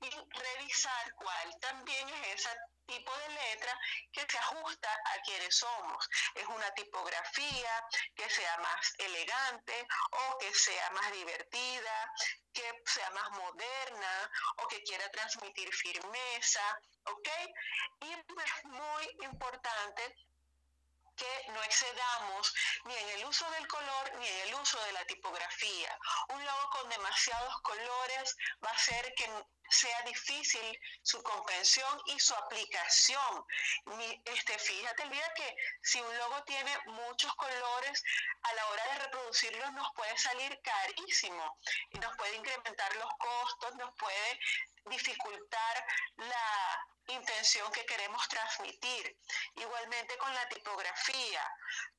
Y 0.00 0.10
revisar 0.10 1.14
cuál 1.14 1.58
también 1.60 2.08
es 2.08 2.46
ese 2.46 2.50
tipo 2.86 3.16
de 3.16 3.28
letra 3.28 3.78
que 4.12 4.26
se 4.28 4.38
ajusta 4.38 4.88
a 4.92 5.20
quienes 5.22 5.56
somos. 5.56 6.08
Es 6.34 6.46
una 6.46 6.70
tipografía 6.72 7.88
que 8.14 8.28
sea 8.28 8.58
más 8.58 8.94
elegante 8.98 9.86
o 10.10 10.38
que 10.38 10.52
sea 10.54 10.90
más 10.90 11.12
divertida, 11.12 12.12
que 12.52 12.82
sea 12.86 13.10
más 13.10 13.30
moderna 13.30 14.30
o 14.58 14.68
que 14.68 14.82
quiera 14.82 15.10
transmitir 15.10 15.72
firmeza, 15.72 16.78
¿ok? 17.04 17.28
Y 18.00 18.12
es 18.12 18.64
muy 18.64 19.16
importante 19.22 20.14
que 21.16 21.46
no 21.48 21.62
excedamos 21.62 22.54
ni 22.84 22.96
en 22.96 23.08
el 23.10 23.24
uso 23.26 23.50
del 23.52 23.66
color 23.68 24.12
ni 24.18 24.28
en 24.28 24.48
el 24.48 24.54
uso 24.54 24.80
de 24.84 24.92
la 24.92 25.04
tipografía. 25.06 25.98
Un 26.28 26.44
logo 26.44 26.70
con 26.70 26.88
demasiados 26.88 27.60
colores 27.62 28.36
va 28.64 28.70
a 28.70 28.74
hacer 28.74 29.14
que 29.14 29.28
sea 29.70 30.02
difícil 30.02 30.78
su 31.02 31.22
comprensión 31.22 32.00
y 32.06 32.20
su 32.20 32.34
aplicación. 32.34 33.44
Este, 34.24 34.58
fíjate, 34.58 35.02
olvida 35.04 35.34
que 35.34 35.56
si 35.82 36.00
un 36.00 36.18
logo 36.18 36.42
tiene 36.44 36.78
muchos 36.86 37.34
colores, 37.34 38.04
a 38.42 38.54
la 38.54 38.66
hora 38.68 38.84
de 38.84 38.98
reproducirlos 39.04 39.72
nos 39.72 39.90
puede 39.94 40.16
salir 40.18 40.60
carísimo 40.62 41.58
nos 42.00 42.16
puede 42.16 42.36
incrementar 42.36 42.94
los 42.96 43.10
costos, 43.18 43.74
nos 43.76 43.94
puede 43.96 44.40
dificultar 44.86 45.86
la 46.16 46.86
intención 47.08 47.70
que 47.72 47.84
queremos 47.86 48.26
transmitir. 48.28 49.16
Igualmente 49.56 50.16
con 50.18 50.34
la 50.34 50.48
tipografía, 50.48 51.42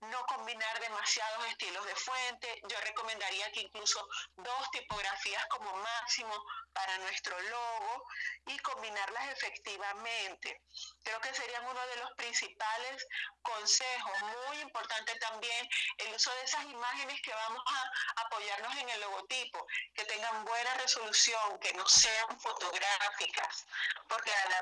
no 0.01 0.25
combinar 0.25 0.79
demasiados 0.79 1.45
estilos 1.47 1.85
de 1.85 1.95
fuente. 1.95 2.61
Yo 2.67 2.79
recomendaría 2.81 3.51
que 3.51 3.61
incluso 3.61 4.07
dos 4.35 4.71
tipografías 4.71 5.45
como 5.47 5.75
máximo 5.75 6.33
para 6.73 6.97
nuestro 6.99 7.39
logo 7.39 8.07
y 8.47 8.57
combinarlas 8.59 9.29
efectivamente. 9.29 10.61
Creo 11.03 11.21
que 11.21 11.33
serían 11.33 11.65
uno 11.65 11.87
de 11.87 11.95
los 11.97 12.11
principales 12.13 13.07
consejos. 13.41 14.21
Muy 14.47 14.59
importante 14.59 15.15
también 15.19 15.69
el 15.99 16.13
uso 16.13 16.31
de 16.35 16.43
esas 16.43 16.63
imágenes 16.65 17.21
que 17.21 17.33
vamos 17.33 17.63
a 17.67 18.21
apoyarnos 18.25 18.75
en 18.77 18.89
el 18.89 19.01
logotipo, 19.01 19.65
que 19.93 20.05
tengan 20.05 20.45
buena 20.45 20.73
resolución, 20.75 21.59
que 21.59 21.73
no 21.73 21.87
sean 21.87 22.39
fotográficas, 22.39 23.65
porque 24.07 24.33
al 24.33 24.53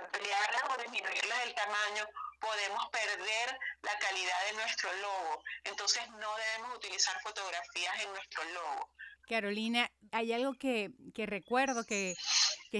o 0.69 0.81
disminuirlas 0.81 1.45
el 1.45 1.53
tamaño 1.55 2.05
podemos 2.39 2.83
perder 2.91 3.57
la 3.81 3.97
calidad 3.99 4.39
de 4.49 4.57
nuestro 4.57 4.89
logo. 5.01 5.43
Entonces 5.63 6.03
no 6.11 6.27
debemos 6.35 6.77
utilizar 6.77 7.15
fotografías 7.21 8.03
en 8.03 8.09
nuestro 8.11 8.43
logo. 8.53 8.89
Carolina, 9.27 9.89
hay 10.11 10.33
algo 10.33 10.53
que, 10.53 10.91
recuerdo 11.15 11.85
que, 11.85 12.15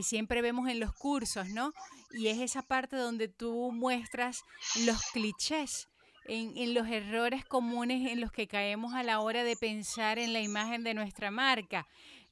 siempre 0.01 0.41
vemos 0.41 0.69
en 0.69 0.79
los 0.79 0.93
cursos, 0.93 1.47
¿no? 1.49 1.71
Y 2.11 2.27
es 2.27 2.39
esa 2.39 2.63
parte 2.63 2.95
donde 2.95 3.27
tú 3.27 3.71
muestras 3.71 4.41
los 4.85 4.99
clichés. 5.13 5.87
En, 6.25 6.57
en, 6.57 6.73
los 6.73 6.87
errores 6.87 7.43
comunes 7.43 8.09
en 8.09 8.21
los 8.21 8.31
que 8.31 8.47
caemos 8.47 8.93
a 8.93 9.03
la 9.03 9.19
hora 9.19 9.43
de 9.43 9.57
pensar 9.57 10.19
en 10.19 10.31
la 10.31 10.39
imagen 10.39 10.83
de 10.83 10.93
nuestra 10.93 11.31
marca. 11.31 11.85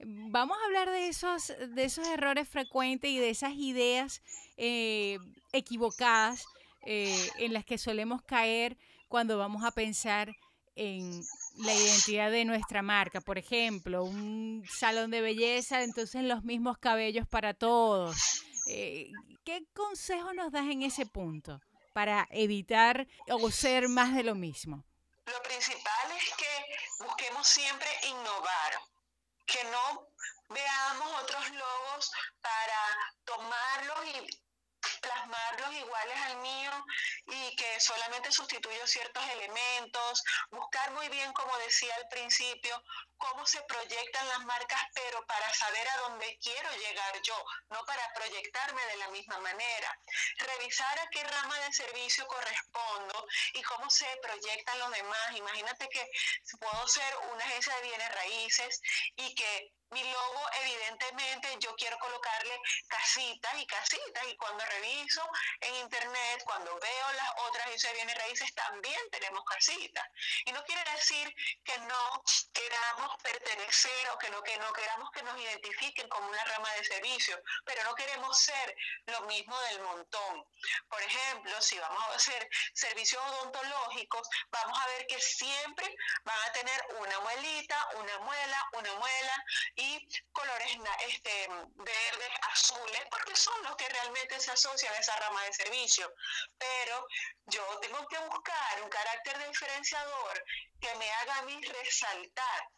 Vamos 0.03 0.57
a 0.57 0.65
hablar 0.65 0.89
de 0.89 1.07
esos, 1.07 1.53
de 1.69 1.83
esos 1.83 2.07
errores 2.07 2.47
frecuentes 2.47 3.09
y 3.09 3.19
de 3.19 3.29
esas 3.29 3.53
ideas 3.53 4.21
eh, 4.57 5.17
equivocadas 5.51 6.45
eh, 6.83 7.29
en 7.37 7.53
las 7.53 7.65
que 7.65 7.77
solemos 7.77 8.21
caer 8.23 8.77
cuando 9.07 9.37
vamos 9.37 9.63
a 9.63 9.71
pensar 9.71 10.33
en 10.75 11.21
la 11.57 11.73
identidad 11.73 12.31
de 12.31 12.45
nuestra 12.45 12.81
marca. 12.81 13.21
Por 13.21 13.37
ejemplo, 13.37 14.03
un 14.03 14.63
salón 14.69 15.11
de 15.11 15.21
belleza, 15.21 15.83
entonces 15.83 16.23
los 16.23 16.43
mismos 16.43 16.77
cabellos 16.77 17.27
para 17.27 17.53
todos. 17.53 18.43
Eh, 18.67 19.11
¿Qué 19.43 19.65
consejo 19.73 20.33
nos 20.33 20.51
das 20.51 20.67
en 20.67 20.83
ese 20.83 21.05
punto 21.05 21.59
para 21.93 22.27
evitar 22.31 23.07
o 23.29 23.51
ser 23.51 23.89
más 23.89 24.15
de 24.15 24.23
lo 24.23 24.35
mismo? 24.35 24.85
Lo 25.25 25.41
principal 25.43 26.11
es 26.17 26.33
que 26.35 27.03
busquemos 27.03 27.47
siempre 27.47 27.87
innovar, 28.09 28.73
que 29.51 29.63
no 29.65 30.07
veamos 30.49 31.21
otros 31.23 31.49
logos 31.51 32.11
para 32.41 33.13
tomarlos 33.25 34.05
y 34.05 34.50
plasmarlos 35.01 35.73
iguales 35.73 36.17
al 36.25 36.37
mío 36.37 36.71
y 37.25 37.55
que 37.55 37.79
solamente 37.79 38.31
sustituyo 38.31 38.87
ciertos 38.87 39.23
elementos, 39.31 40.23
buscar 40.51 40.91
muy 40.91 41.09
bien, 41.09 41.33
como 41.33 41.55
decía 41.57 41.93
al 41.95 42.07
principio, 42.09 42.81
cómo 43.17 43.45
se 43.45 43.61
proyectan 43.63 44.27
las 44.29 44.45
marcas, 44.45 44.81
pero 44.93 45.25
para 45.25 45.53
saber 45.53 45.87
a 45.89 45.97
dónde 45.97 46.37
quiero 46.41 46.69
llegar 46.75 47.21
yo, 47.21 47.45
no 47.69 47.83
para 47.85 48.11
proyectarme 48.13 48.81
de 48.85 48.97
la 48.97 49.07
misma 49.09 49.39
manera. 49.39 49.99
Revisar 50.37 50.99
a 50.99 51.07
qué 51.09 51.23
rama 51.23 51.59
de 51.59 51.73
servicio 51.73 52.25
correspondo 52.27 53.27
y 53.53 53.61
cómo 53.61 53.89
se 53.89 54.07
proyectan 54.23 54.79
los 54.79 54.91
demás. 54.91 55.35
Imagínate 55.35 55.87
que 55.89 56.09
puedo 56.59 56.87
ser 56.87 57.17
una 57.33 57.45
agencia 57.45 57.75
de 57.75 57.81
bienes 57.83 58.15
raíces 58.15 58.81
y 59.15 59.35
que 59.35 59.73
mi 59.91 60.03
logo, 60.03 60.41
evidentemente, 60.61 61.57
yo 61.59 61.75
quiero 61.75 61.97
colocarle 61.99 62.59
casitas 62.87 63.53
y 63.57 63.65
casitas. 63.65 64.23
Y 64.27 64.37
cuando 64.37 64.65
reviso 64.65 65.21
en 65.59 65.75
internet, 65.75 66.43
cuando 66.45 66.77
veo 66.79 67.11
las 67.13 67.29
otras 67.47 67.81
de 67.81 67.93
bienes 67.93 68.17
raíces, 68.17 68.53
también 68.55 68.99
tenemos 69.11 69.43
casitas. 69.45 70.05
Y 70.45 70.51
no 70.53 70.63
quiere 70.63 70.83
decir 70.91 71.35
que 71.63 71.77
no 71.79 72.23
queramos 72.53 73.17
pertenecer 73.21 74.09
o 74.13 74.17
que 74.17 74.29
no, 74.29 74.41
que 74.43 74.57
no 74.57 74.71
queramos 74.73 75.11
que 75.11 75.23
nos 75.23 75.39
identifiquen 75.39 76.07
como 76.09 76.27
una 76.29 76.43
rama 76.45 76.71
de 76.75 76.85
servicio, 76.85 77.41
pero 77.65 77.83
no 77.83 77.95
queremos 77.95 78.37
ser 78.37 78.75
lo 79.07 79.21
mismo 79.21 79.59
del 79.61 79.81
montón. 79.81 80.45
Por 80.89 81.01
ejemplo, 81.01 81.61
si 81.61 81.77
vamos 81.79 82.03
a 82.03 82.15
hacer 82.15 82.47
servicios 82.73 83.21
odontológicos, 83.23 84.27
vamos 84.49 84.79
a 84.79 84.87
ver 84.87 85.07
que 85.07 85.19
siempre 85.19 85.93
van 86.23 86.39
a 86.47 86.51
tener 86.53 86.85
una 86.99 87.19
muelita, 87.19 87.87
una 87.95 88.19
muela, 88.19 88.69
una 88.73 88.93
muela 88.95 89.45
y 89.75 89.80
colores 90.31 90.77
este, 91.07 91.47
verdes, 91.75 92.31
azules, 92.51 93.01
porque 93.09 93.35
son 93.35 93.61
los 93.63 93.75
que 93.75 93.89
realmente 93.89 94.39
se 94.39 94.51
asocian 94.51 94.93
a 94.93 94.97
esa 94.97 95.15
rama 95.17 95.43
de 95.43 95.53
servicio. 95.53 96.13
Pero 96.57 97.07
yo 97.45 97.79
tengo 97.79 98.07
que 98.07 98.17
buscar 98.19 98.81
un 98.83 98.89
carácter 98.89 99.47
diferenciador 99.47 100.43
que 100.79 100.95
me 100.95 101.11
haga 101.11 101.37
a 101.37 101.41
mí 101.43 101.61
resaltar 101.61 102.69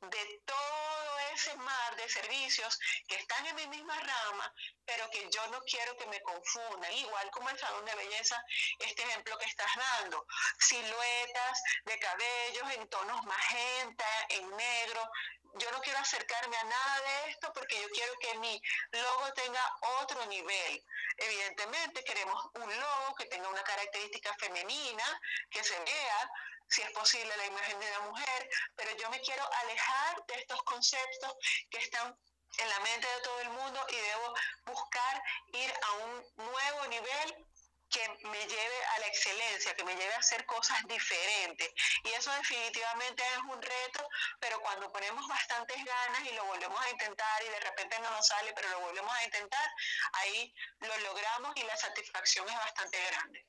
de 0.00 0.42
todo 0.44 1.18
ese 1.32 1.56
mar 1.56 1.96
de 1.96 2.08
servicios 2.08 2.78
que 3.08 3.16
están 3.16 3.46
en 3.46 3.56
mi 3.56 3.66
misma 3.68 3.98
rama, 3.98 4.54
pero 4.84 5.08
que 5.10 5.28
yo 5.30 5.46
no 5.48 5.60
quiero 5.62 5.96
que 5.96 6.06
me 6.06 6.20
confundan, 6.20 6.92
igual 6.92 7.30
como 7.30 7.48
el 7.48 7.58
salón 7.58 7.84
de 7.84 7.94
belleza, 7.94 8.42
este 8.78 9.02
ejemplo 9.02 9.38
que 9.38 9.46
estás 9.46 9.70
dando, 9.74 10.26
siluetas 10.58 11.62
de 11.84 11.98
cabellos 11.98 12.70
en 12.72 12.88
tonos 12.88 13.24
magenta, 13.24 14.06
en 14.28 14.56
negro, 14.56 15.10
yo 15.58 15.70
no 15.70 15.80
quiero 15.80 15.98
acercarme 15.98 16.56
a 16.56 16.64
nada 16.64 17.00
de 17.00 17.30
esto 17.30 17.52
porque 17.52 17.80
yo 17.80 17.88
quiero 17.90 18.12
que 18.18 18.38
mi 18.38 18.60
logo 18.90 19.32
tenga 19.34 19.76
otro 20.00 20.24
nivel. 20.26 20.84
Evidentemente 21.16 22.04
queremos 22.04 22.50
un 22.54 22.80
logo 22.80 23.14
que 23.16 23.26
tenga 23.26 23.48
una 23.48 23.62
característica 23.62 24.34
femenina, 24.38 25.20
que 25.50 25.62
se 25.64 25.78
vea, 25.80 26.30
si 26.68 26.82
es 26.82 26.90
posible, 26.90 27.36
la 27.36 27.46
imagen 27.46 27.78
de 27.80 27.90
la 27.90 28.00
mujer, 28.00 28.48
pero 28.74 28.96
yo 28.96 29.08
me 29.10 29.20
quiero 29.20 29.48
alejar 29.62 30.26
de 30.26 30.34
estos 30.34 30.62
conceptos 30.64 31.34
que 31.70 31.78
están 31.78 32.16
en 32.58 32.68
la 32.68 32.80
mente 32.80 33.06
de 33.06 33.20
todo 33.20 33.40
el 33.40 33.50
mundo 33.50 33.86
y 33.88 33.96
debo 33.96 34.34
buscar 34.66 35.22
ir 35.52 35.72
a 35.82 35.92
un 35.92 36.24
nuevo 36.36 36.86
nivel 36.88 37.45
que 37.90 38.08
me 38.28 38.38
lleve 38.38 38.78
a 38.96 38.98
la 39.00 39.06
excelencia, 39.06 39.74
que 39.74 39.84
me 39.84 39.94
lleve 39.94 40.14
a 40.14 40.18
hacer 40.18 40.44
cosas 40.46 40.78
diferentes. 40.88 41.70
Y 42.04 42.08
eso 42.08 42.30
definitivamente 42.32 43.22
es 43.22 43.38
un 43.54 43.62
reto, 43.62 44.08
pero 44.40 44.60
cuando 44.60 44.90
ponemos 44.92 45.26
bastantes 45.28 45.76
ganas 45.76 46.30
y 46.30 46.34
lo 46.34 46.44
volvemos 46.46 46.80
a 46.80 46.90
intentar 46.90 47.42
y 47.42 47.50
de 47.50 47.60
repente 47.60 47.96
no 48.00 48.10
nos 48.10 48.26
sale, 48.26 48.52
pero 48.54 48.68
lo 48.70 48.80
volvemos 48.80 49.12
a 49.12 49.24
intentar, 49.24 49.70
ahí 50.12 50.54
lo 50.80 50.98
logramos 51.08 51.56
y 51.56 51.62
la 51.62 51.76
satisfacción 51.76 52.48
es 52.48 52.56
bastante 52.56 52.98
grande. 53.10 53.46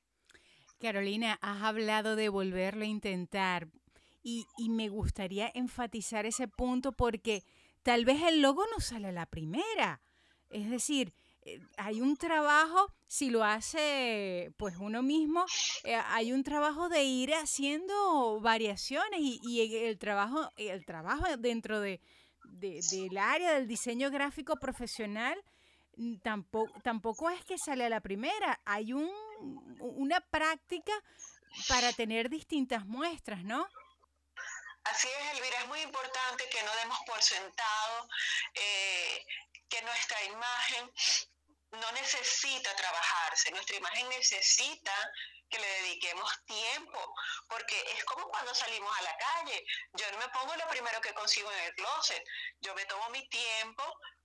Carolina, 0.79 1.39
has 1.41 1.63
hablado 1.63 2.15
de 2.15 2.29
volverlo 2.29 2.83
a 2.83 2.87
intentar 2.87 3.67
y, 4.21 4.45
y 4.57 4.69
me 4.69 4.89
gustaría 4.89 5.51
enfatizar 5.55 6.25
ese 6.27 6.47
punto 6.47 6.91
porque 6.91 7.43
tal 7.81 8.05
vez 8.05 8.21
el 8.21 8.41
logo 8.41 8.65
no 8.67 8.79
sale 8.79 9.07
a 9.07 9.11
la 9.11 9.25
primera. 9.25 10.01
Es 10.49 10.69
decir, 10.69 11.13
hay 11.77 12.01
un 12.01 12.17
trabajo, 12.17 12.93
si 13.07 13.29
lo 13.29 13.43
hace 13.43 14.51
pues 14.57 14.75
uno 14.77 15.01
mismo, 15.01 15.45
eh, 15.83 15.95
hay 15.95 16.31
un 16.31 16.43
trabajo 16.43 16.89
de 16.89 17.03
ir 17.03 17.33
haciendo 17.33 18.39
variaciones 18.41 19.19
y, 19.21 19.85
el 19.85 19.97
trabajo, 19.97 20.51
el 20.57 20.85
trabajo 20.85 21.25
dentro 21.37 21.79
de, 21.79 22.01
del 22.43 23.17
área 23.17 23.53
del 23.53 23.67
diseño 23.67 24.09
gráfico 24.11 24.57
profesional 24.57 25.41
tampoco, 26.21 26.73
tampoco 26.81 27.29
es 27.29 27.43
que 27.45 27.57
sale 27.57 27.85
a 27.85 27.89
la 27.89 28.01
primera, 28.01 28.59
hay 28.65 28.93
un, 28.93 29.09
una 29.79 30.21
práctica 30.21 30.93
para 31.67 31.91
tener 31.93 32.29
distintas 32.29 32.85
muestras, 32.85 33.43
¿no? 33.43 33.67
Así 34.83 35.07
es, 35.07 35.37
Elvira, 35.37 35.61
es 35.61 35.67
muy 35.67 35.81
importante 35.81 36.47
que 36.49 36.63
no 36.63 36.71
demos 36.75 36.97
por 37.05 37.21
sentado 37.21 38.07
eh, 38.53 39.25
que 39.67 39.81
nuestra 39.81 40.23
imagen 40.25 40.91
no 41.71 41.91
necesita 41.91 42.75
trabajarse, 42.75 43.51
nuestra 43.51 43.75
imagen 43.75 44.09
necesita 44.09 44.93
que 45.49 45.59
le 45.59 45.67
dediquemos 45.67 46.29
tiempo, 46.45 47.15
porque 47.47 47.81
es 47.95 48.03
como 48.05 48.27
cuando 48.27 48.53
salimos 48.53 48.97
a 48.97 49.01
la 49.03 49.17
calle. 49.17 49.65
Yo 49.93 50.11
no 50.11 50.17
me 50.17 50.29
pongo 50.29 50.55
lo 50.55 50.67
primero 50.69 50.99
que 51.01 51.13
consigo 51.13 51.51
en 51.51 51.59
el 51.59 51.75
closet, 51.75 52.23
yo 52.59 52.73
me 52.75 52.85
tomo 52.85 53.09
mi 53.09 53.27
tiempo 53.29 53.83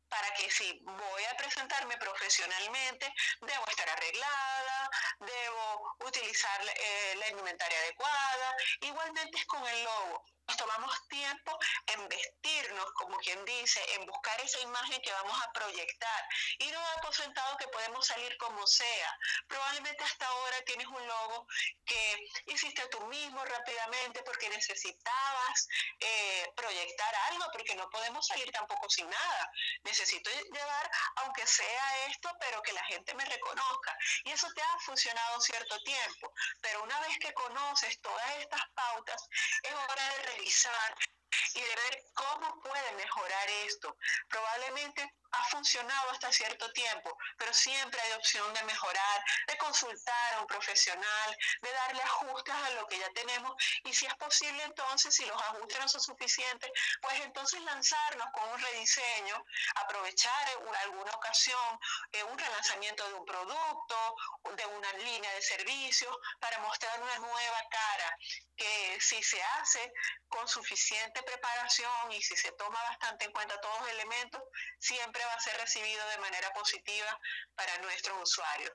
para 0.09 0.31
que 0.35 0.50
si 0.50 0.78
voy 0.83 1.24
a 1.24 1.37
presentarme 1.37 1.96
profesionalmente, 1.96 3.12
debo 3.40 3.64
estar 3.66 3.88
arreglada, 3.88 4.90
debo 5.20 5.96
utilizar 6.00 6.61
eh, 6.68 7.14
la 7.16 7.28
indumentaria 7.28 7.78
adecuada. 7.78 8.57
Igualmente 8.81 9.38
es 9.38 9.46
con 9.46 9.66
el 9.66 9.85
logo 9.85 10.22
nos 10.46 10.57
tomamos 10.57 11.09
tiempo 11.09 11.59
en 11.87 12.09
vestirnos, 12.09 12.92
como 12.94 13.16
quien 13.18 13.44
dice, 13.44 13.81
en 13.94 14.07
buscar 14.07 14.40
esa 14.40 14.61
imagen 14.61 15.00
que 15.02 15.12
vamos 15.12 15.40
a 15.42 15.52
proyectar 15.52 16.24
y 16.59 16.66
no 16.70 16.81
dar 16.81 17.00
por 17.00 17.14
sentado 17.14 17.57
que 17.57 17.68
podemos 17.68 18.07
salir 18.07 18.37
como 18.38 18.66
sea. 18.66 19.18
Probablemente 19.48 20.05
hasta 20.05 20.26
ahora 20.26 20.62
tienes 20.64 20.87
un 20.87 21.07
logo 21.07 21.46
que 21.85 22.31
hiciste 22.46 22.87
tú 22.88 23.00
mismo 23.07 23.44
rápidamente 23.44 24.22
porque 24.24 24.48
necesitabas 24.48 25.68
eh, 26.00 26.52
proyectar 26.57 27.14
algo, 27.31 27.46
porque 27.52 27.74
no 27.74 27.88
podemos 27.90 28.26
salir 28.26 28.50
tampoco 28.52 28.88
sin 28.90 29.09
nada. 29.09 29.52
Necesito 29.85 30.31
llevar, 30.31 30.90
aunque 31.16 31.46
sea 31.46 32.07
esto, 32.07 32.31
pero 32.40 32.62
que 32.62 32.72
la 32.72 32.85
gente 32.85 33.14
me 33.14 33.24
reconozca. 33.24 33.96
Y 34.24 34.31
eso 34.31 34.48
te 34.55 34.62
ha 34.62 34.78
funcionado 34.81 35.40
cierto 35.40 35.78
tiempo. 35.83 36.33
Pero 36.61 36.83
una 36.83 36.98
vez 37.00 37.18
que 37.18 37.33
conoces 37.35 38.00
todas 38.00 38.31
estas 38.38 38.62
pautas, 38.74 39.28
es 39.62 39.72
hora 39.72 40.09
de 40.09 40.22
y 40.40 41.61
de 41.61 41.66
ver 41.66 42.03
cómo 42.14 42.61
puede 42.61 42.92
mejorar 42.97 43.49
esto. 43.66 43.97
Probablemente 44.29 45.14
ha 45.33 45.45
funcionado 45.45 46.11
hasta 46.11 46.33
cierto 46.33 46.71
tiempo, 46.73 47.16
pero 47.37 47.53
siempre 47.53 48.01
hay 48.01 48.12
opción 48.12 48.53
de 48.55 48.62
mejorar, 48.64 49.25
de 49.47 49.57
consultar 49.59 50.35
a 50.35 50.40
un 50.40 50.47
profesional, 50.47 51.37
de 51.61 51.73
darle 51.73 52.03
ajustes 52.03 52.55
a 52.55 52.71
lo 52.71 52.87
que 52.87 52.99
ya 52.99 53.09
tenemos 53.11 53.55
y 53.85 53.92
si 53.92 54.07
es 54.07 54.14
posible 54.14 54.62
entonces, 54.64 55.14
si 55.14 55.25
los 55.27 55.40
ajustes 55.42 55.81
no 55.81 55.88
son 55.88 56.01
suficientes, 56.01 56.71
pues 57.01 57.21
entonces 57.21 57.61
lanzarnos 57.62 58.27
con 58.33 58.49
un 58.51 58.61
rediseño, 58.61 59.45
aprovechar 59.77 60.49
en 60.51 60.75
alguna 60.77 61.12
ocasión 61.12 61.79
eh, 62.12 62.25
un 62.25 62.38
relanzamiento 62.38 63.07
de 63.09 63.14
un 63.14 63.25
producto, 63.25 64.16
de 64.57 64.66
una 64.66 64.92
línea 64.95 65.33
de 65.35 65.42
servicios 65.42 66.14
para 66.40 66.59
mostrar 66.61 67.01
una 67.01 67.18
nueva 67.18 67.62
cara 67.71 68.18
que 68.57 68.99
si 69.01 69.23
se 69.23 69.42
hace 69.42 69.92
con 70.29 70.47
suficiente 70.49 71.23
preparación 71.23 72.12
y 72.12 72.23
si 72.23 72.37
se 72.37 72.53
toma 72.53 72.81
bastante 72.83 73.25
en 73.25 73.33
cuenta 73.33 73.61
todos 73.61 73.81
los 73.81 73.90
elementos, 73.90 74.42
siempre 74.79 75.22
va 75.27 75.35
a 75.35 75.41
ser 75.41 75.57
recibido 75.61 76.07
de 76.09 76.19
manera 76.19 76.53
positiva 76.53 77.21
para 77.55 77.79
nuestros 77.79 78.23
usuarios. 78.23 78.73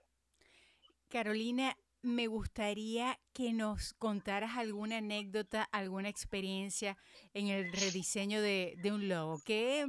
Carolina, 1.10 1.78
me 2.02 2.28
gustaría 2.28 3.20
que 3.34 3.54
nos 3.54 3.94
contaras 3.94 4.58
alguna 4.58 4.98
anécdota, 4.98 5.68
alguna 5.72 6.10
experiencia 6.10 6.98
en 7.34 7.48
el 7.48 7.72
rediseño 7.72 8.42
de, 8.42 8.78
un 8.86 9.10
logo. 9.10 9.42
¿Qué, 9.46 9.86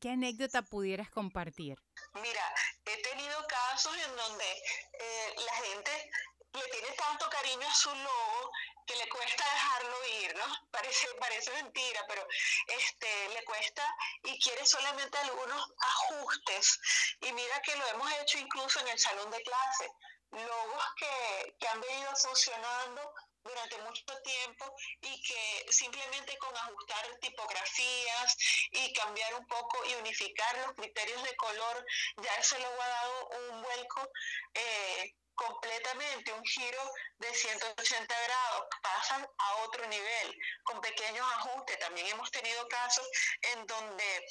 ¿Qué, 0.00 0.10
anécdota 0.10 0.62
pudieras 0.62 1.10
compartir? 1.10 1.76
Mira, 2.14 2.54
he 2.86 3.02
tenido 3.02 3.46
casos 3.46 3.94
en 3.96 4.16
donde 4.16 4.44
eh, 4.44 5.34
la 5.44 5.54
gente 5.66 6.10
le 6.54 6.70
tiene 6.72 6.96
tanto 6.96 7.28
cariño 7.30 7.68
a 7.68 7.74
su 7.74 7.90
logo 7.90 8.50
que 8.86 8.96
le 8.96 9.08
cuesta 9.08 9.44
dejarlo 9.44 10.06
ir, 10.22 10.36
¿no? 10.36 10.44
Parece, 10.70 11.08
parece 11.18 11.50
mentira, 11.52 12.04
pero 12.08 12.26
este, 12.66 13.28
le 13.30 13.44
cuesta 13.44 13.84
y 14.24 14.38
quiere 14.40 14.64
solamente 14.64 15.18
algunos 15.18 15.72
ajustes. 15.78 16.78
Y 17.20 17.32
mira 17.32 17.60
que 17.62 17.76
lo 17.76 17.86
hemos 17.88 18.10
hecho 18.20 18.38
incluso 18.38 18.80
en 18.80 18.88
el 18.88 18.98
salón 18.98 19.30
de 19.30 19.42
clase. 19.42 19.88
Logos 20.30 20.84
que, 20.96 21.56
que 21.58 21.68
han 21.68 21.80
venido 21.80 22.14
funcionando 22.16 23.12
durante 23.42 23.78
mucho 23.82 24.04
tiempo 24.22 24.74
y 25.00 25.22
que 25.22 25.66
simplemente 25.72 26.36
con 26.38 26.56
ajustar 26.56 27.04
tipografías 27.20 28.36
y 28.72 28.92
cambiar 28.92 29.34
un 29.34 29.46
poco 29.46 29.84
y 29.86 29.94
unificar 29.94 30.56
los 30.58 30.72
criterios 30.74 31.22
de 31.22 31.36
color, 31.36 31.86
ya 32.22 32.34
eso 32.36 32.58
le 32.58 32.66
ha 32.66 32.88
dado 32.88 33.28
un 33.28 33.62
vuelco 33.62 34.10
eh, 34.54 35.14
completamente, 35.34 36.32
un 36.32 36.44
giro 36.44 36.92
de 37.18 37.34
180 37.34 38.14
grados, 38.26 38.66
pasan 38.82 39.26
a 39.38 39.54
otro 39.66 39.86
nivel, 39.86 40.38
con 40.64 40.80
pequeños 40.80 41.26
ajustes. 41.36 41.78
También 41.78 42.06
hemos 42.08 42.30
tenido 42.30 42.66
casos 42.68 43.06
en 43.54 43.66
donde 43.66 44.26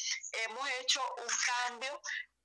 hemos 0.46 0.70
hecho 0.80 1.02
un 1.18 1.28
cambio 1.46 2.02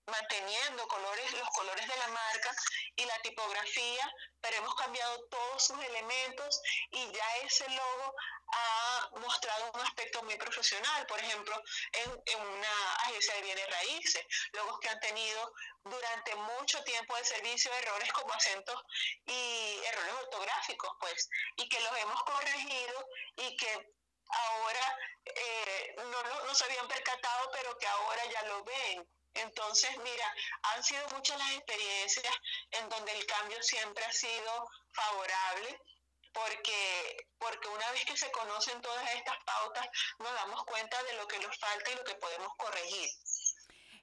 manteniendo 0.07 0.87
colores, 0.89 1.33
los 1.33 1.49
colores 1.51 1.87
de 1.87 1.97
la 1.97 2.09
marca 2.09 2.55
y 2.97 3.05
la 3.05 3.19
tipografía, 3.23 4.13
pero 4.41 4.57
hemos 4.59 4.75
cambiado 4.75 5.25
todos 5.29 5.65
sus 5.67 5.83
elementos 5.83 6.61
y 6.91 7.11
ya 7.13 7.37
ese 7.39 7.69
logo 7.71 8.15
ha 8.49 9.11
mostrado 9.21 9.73
un 9.73 9.81
aspecto 9.81 10.23
muy 10.23 10.37
profesional, 10.37 11.07
por 11.07 11.19
ejemplo, 11.19 11.61
en, 11.93 12.23
en, 12.27 12.41
una 12.41 12.95
agencia 13.05 13.35
de 13.35 13.43
bienes 13.43 13.71
raíces, 13.71 14.25
logos 14.53 14.79
que 14.81 14.89
han 14.89 15.01
tenido 15.01 15.53
durante 15.85 16.35
mucho 16.37 16.83
tiempo 16.85 17.17
de 17.17 17.25
servicio 17.25 17.73
errores 17.75 18.13
como 18.13 18.33
acentos 18.33 18.81
y 19.27 19.81
errores 19.87 20.15
ortográficos, 20.25 20.91
pues, 21.01 21.29
y 21.57 21.69
que 21.69 21.81
los 21.81 21.97
hemos 21.99 22.23
corregido 22.25 23.09
y 23.37 23.57
que 23.57 23.95
ahora 24.29 24.99
eh, 25.25 25.95
no, 25.97 26.45
no 26.45 26.55
se 26.55 26.65
habían 26.65 26.89
percatado, 26.89 27.51
pero 27.53 27.77
que 27.79 27.87
ahora 27.87 28.25
ya 28.27 28.43
lo 28.45 28.65
ven 28.65 29.14
entonces, 29.35 29.91
mira, 29.99 30.35
han 30.75 30.85
sido 30.85 31.03
muchas 31.15 31.39
las 31.39 31.53
experiencias 31.53 32.35
en 32.71 32.89
donde 32.89 33.13
el 33.13 33.27
cambio 33.27 33.63
siempre 33.63 34.05
ha 34.05 34.13
sido 34.13 34.69
favorable, 34.93 35.81
porque, 36.33 37.27
porque 37.39 37.69
una 37.69 37.91
vez 37.93 38.05
que 38.05 38.17
se 38.17 38.31
conocen 38.31 38.81
todas 38.81 39.09
estas 39.15 39.37
pautas, 39.45 39.89
nos 40.19 40.33
damos 40.35 40.65
cuenta 40.65 41.03
de 41.05 41.15
lo 41.15 41.27
que 41.29 41.39
nos 41.39 41.57
falta 41.59 41.91
y 41.93 41.97
lo 41.97 42.05
que 42.05 42.15
podemos 42.15 42.49
corregir. 42.57 43.09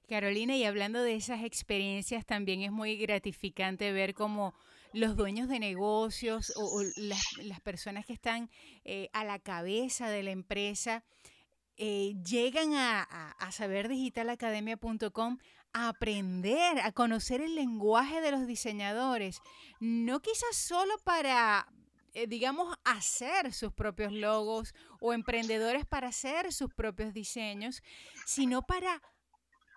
Carolina, 0.07 0.55
y 0.55 0.65
hablando 0.65 1.01
de 1.01 1.15
esas 1.15 1.43
experiencias, 1.43 2.25
también 2.25 2.61
es 2.61 2.71
muy 2.71 2.97
gratificante 2.97 3.93
ver 3.93 4.13
cómo 4.13 4.53
los 4.93 5.15
dueños 5.15 5.47
de 5.47 5.59
negocios 5.59 6.51
o, 6.57 6.83
las, 6.97 7.61
personas 7.61 8.05
que 8.05 8.13
están 8.13 8.49
eh, 8.83 9.09
a 9.13 9.23
la 9.23 9.39
cabeza 9.39 10.09
de 10.09 10.23
la 10.23 10.31
empresa 10.31 11.03
eh, 11.77 12.15
llegan 12.23 12.73
a, 12.73 13.03
a, 13.03 13.51
saberdigitalacademia.com 13.51 15.37
a 15.73 15.87
aprender, 15.89 16.79
a 16.79 16.91
conocer 16.91 17.41
el 17.41 17.55
lenguaje 17.55 18.21
de 18.21 18.31
los 18.31 18.45
diseñadores, 18.45 19.41
no 19.79 20.21
quizás 20.21 20.55
solo 20.55 20.97
para, 21.03 21.67
eh, 22.13 22.27
digamos, 22.27 22.77
hacer 22.83 23.53
sus 23.53 23.71
propios 23.71 24.11
logos 24.11 24.75
o 24.99 25.13
emprendedores 25.13 25.85
para 25.85 26.09
hacer 26.09 26.51
sus 26.51 26.73
propios 26.73 27.13
diseños, 27.13 27.81
sino 28.25 28.61
para 28.63 29.01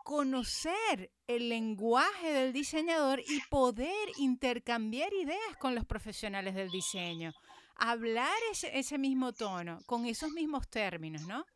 conocer 0.04 1.10
el 1.26 1.48
lenguaje 1.48 2.32
del 2.32 2.52
diseñador 2.52 3.20
y 3.20 3.40
poder 3.48 4.08
intercambiar 4.18 5.12
ideas 5.14 5.56
con 5.58 5.74
los 5.74 5.86
profesionales 5.86 6.54
del 6.54 6.70
diseño, 6.70 7.32
hablar 7.76 8.36
ese, 8.50 8.78
ese 8.78 8.98
mismo 8.98 9.32
tono, 9.32 9.78
con 9.86 10.04
esos 10.04 10.30
mismos 10.32 10.68
términos, 10.68 11.22
¿no? 11.22 11.46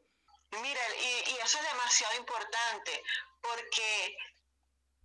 Mira, 0.51 0.81
y, 0.97 1.37
eso 1.45 1.59
es 1.59 1.69
demasiado 1.69 2.17
importante 2.17 3.03
porque 3.41 4.17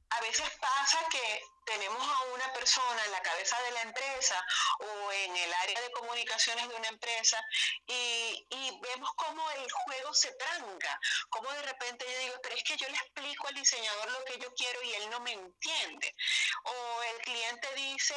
a 0.10 0.22
veces 0.22 0.50
pasa 0.60 1.00
que 1.10 1.42
tenemos 1.66 2.02
a 2.02 2.22
una 2.34 2.54
persona 2.54 3.06
en 3.06 3.12
la 3.12 3.22
cabeza 3.22 3.62
de 3.62 3.72
la 3.72 3.82
empresa 3.82 4.46
o 4.80 5.12
en 5.12 5.36
el 5.38 5.54
área 5.54 5.82
de 5.82 5.92
comunicaciones 5.92 6.68
de 6.68 6.76
una 6.76 6.88
empresa 6.88 7.40
y, 7.88 8.46
y, 8.50 8.80
vemos 8.82 9.10
cómo 9.16 9.50
el 9.52 9.72
juego 9.72 10.14
se 10.14 10.32
tranca, 10.34 11.00
cómo 11.30 11.52
de 11.52 11.62
repente 11.64 12.06
yo 12.12 12.20
digo, 12.20 12.36
pero 12.42 12.56
es 12.56 12.64
que 12.64 12.78
yo 12.78 12.88
le 12.90 12.98
explico 12.98 13.48
al 13.48 13.56
diseñador 13.56 14.12
lo 14.12 14.26
que 14.26 14.40
yo 14.40 14.54
quiero 14.56 14.82
y 14.84 14.94
él 14.94 15.10
no 15.10 15.20
me 15.22 15.32
entiende. 15.34 16.16
O 16.64 17.04
el 17.04 17.22
cliente 17.22 17.68
dice 17.76 18.16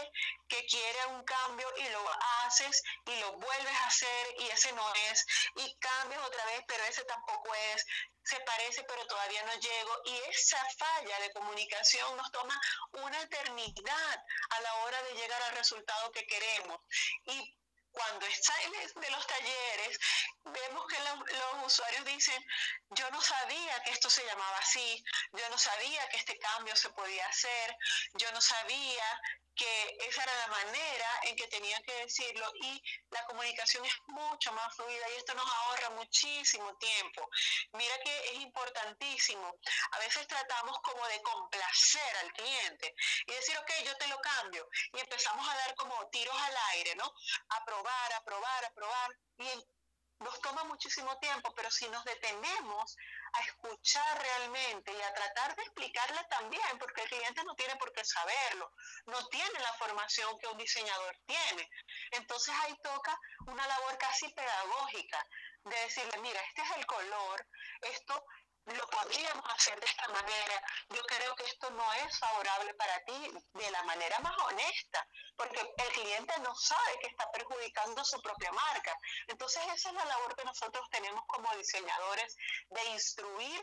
que 0.49 0.67
quiere 0.67 1.07
un 1.07 1.25
cambio 1.25 1.73
y 1.77 1.89
lo 1.89 2.11
haces 2.45 2.83
y 3.07 3.17
lo 3.21 3.33
vuelves 3.33 3.75
a 3.75 3.87
hacer 3.87 4.35
y 4.39 4.49
ese 4.49 4.73
no 4.73 4.95
es, 5.11 5.27
y 5.57 5.77
cambias 5.79 6.23
otra 6.23 6.45
vez, 6.47 6.63
pero 6.67 6.85
ese 6.85 7.05
tampoco 7.05 7.55
es 7.73 7.87
se 8.27 8.41
parece 8.41 8.83
pero 8.85 9.07
todavía 9.07 9.43
no 9.45 9.55
llego 9.55 10.01
y 10.05 10.17
esa 10.31 10.59
falla 10.77 11.21
de 11.21 11.33
comunicación 11.33 12.17
nos 12.17 12.31
toma 12.33 12.61
una 12.93 13.21
eternidad 13.41 14.25
a 14.51 14.61
la 14.61 14.75
hora 14.85 15.03
de 15.03 15.21
llegar 15.21 15.43
al 15.43 15.57
resultado 15.57 16.11
que 16.13 16.27
queremos. 16.27 16.81
Y 17.27 17.59
cuando 17.97 18.27
sales 18.27 18.95
de 18.95 19.11
los 19.11 19.27
talleres, 19.27 19.99
vemos 20.45 20.87
que 20.87 20.99
los, 20.99 21.19
los, 21.19 21.67
usuarios 21.67 22.05
dicen, 22.05 22.45
yo 22.91 23.11
no 23.11 23.21
sabía 23.23 23.83
que 23.83 23.93
esto 23.93 24.11
se 24.11 24.25
llamaba 24.27 24.59
así, 24.59 25.03
yo 25.33 25.49
no 25.49 25.57
sabía 25.57 26.07
que 26.11 26.19
este 26.19 26.39
cambio 26.39 26.77
se 26.77 26.91
podía 26.91 27.27
hacer, 27.27 27.75
yo 28.15 28.31
no 28.33 28.41
sabía 28.41 29.21
que 29.57 29.97
esa 30.07 30.23
era 30.23 30.37
la 30.37 30.47
manera 30.49 31.09
en 31.23 31.35
que 31.35 31.49
tenían 31.49 31.83
que 31.83 31.95
decirlo 32.05 32.47
y 32.61 32.83
la 33.11 33.25
comunicación 33.25 33.85
es 33.87 33.95
mucho 34.09 34.53
más 34.53 34.77
fluida 34.77 35.09
y 35.11 35.17
esto 35.17 35.35
nos 35.35 35.51
ahorra 35.51 35.91
muchísimo 35.91 36.77
tiempo. 36.77 37.29
Mira 37.73 37.99
que 38.05 38.31
es 38.33 38.41
importantísimo. 38.41 39.55
A 39.93 39.99
veces 39.99 40.27
tratamos 40.29 40.79
como 40.83 41.07
de 41.09 41.23
complacer 41.23 42.17
al 42.19 42.33
cliente 42.35 42.95
y 43.27 43.33
decir, 43.33 43.57
ok, 43.59 43.71
yo 43.85 43.97
te 43.97 44.07
lo 44.09 44.21
cambio. 44.21 44.69
Y 44.93 45.01
empezamos 45.01 45.49
a 45.49 45.57
dar 45.57 45.75
como 45.75 46.07
tiros 46.11 46.37
al 46.39 46.57
aire, 46.73 46.95
¿no? 46.97 47.11
A 47.49 47.65
probar, 47.87 48.13
a 48.15 48.25
probar, 48.25 48.65
a 48.65 48.71
probar. 48.71 49.11
Y 49.39 50.25
nos 50.25 50.41
toma 50.41 50.65
muchísimo 50.65 51.17
tiempo, 51.19 51.53
pero 51.55 51.71
si 51.71 51.89
nos 51.89 52.03
detenemos 52.05 52.97
a 53.35 53.41
escuchar 53.43 54.19
realmente 54.19 54.93
y 54.93 55.03
a 55.03 55.15
tratar 55.15 55.55
de 55.55 55.63
explicarle 55.63 56.25
también, 56.31 56.79
porque 56.79 57.03
el 57.03 57.09
cliente 57.09 57.45
no 57.45 57.55
tiene 57.55 57.77
por 57.77 57.93
qué 57.93 58.03
saberlo, 58.05 58.73
no 59.07 59.27
tiene 59.29 59.59
la 59.61 59.73
formación 59.75 60.39
que 60.39 60.49
un 60.49 60.57
diseñador 60.57 61.17
tiene. 61.27 61.69
Entonces 62.13 62.55
ahí 62.63 62.75
toca 62.83 63.19
una 63.47 63.67
labor 63.67 63.99
casi 63.99 64.29
pedagógica 64.31 65.23
de 65.65 65.77
decirle, 65.81 66.19
mira, 66.19 66.41
este 66.41 66.63
es 66.63 66.71
el 66.77 66.87
color, 66.87 67.47
esto 67.83 68.25
lo 68.67 68.87
podríamos 68.89 69.45
hacer 69.55 69.79
de 69.79 69.87
esta 69.87 70.09
manera. 70.09 70.63
Yo 70.89 71.03
creo 71.05 71.35
que 71.37 71.45
esto 71.45 71.71
no 71.71 71.93
es 71.95 72.19
favorable 72.19 72.75
para 72.75 73.05
ti 73.05 73.33
de 73.55 73.71
la 73.71 73.83
manera 73.85 74.19
más 74.21 74.37
honesta, 74.39 75.07
porque 75.37 75.61
el 75.61 75.93
cliente 75.93 76.39
no 76.41 76.55
sabe 76.57 76.99
que 77.01 77.07
está 77.07 77.31
perjudicando 77.31 78.05
su 78.05 78.21
propia 78.21 78.51
marca. 78.53 78.99
Entonces 79.29 79.63
esa 79.75 79.91
es 79.91 79.95
la 79.95 80.05
labor 80.05 80.35
que 80.35 80.45
nosotros 80.45 80.87
tenemos 80.91 81.23
como 81.29 81.55
diseñadores 81.57 82.37
de 82.71 82.85
instruir 82.87 83.63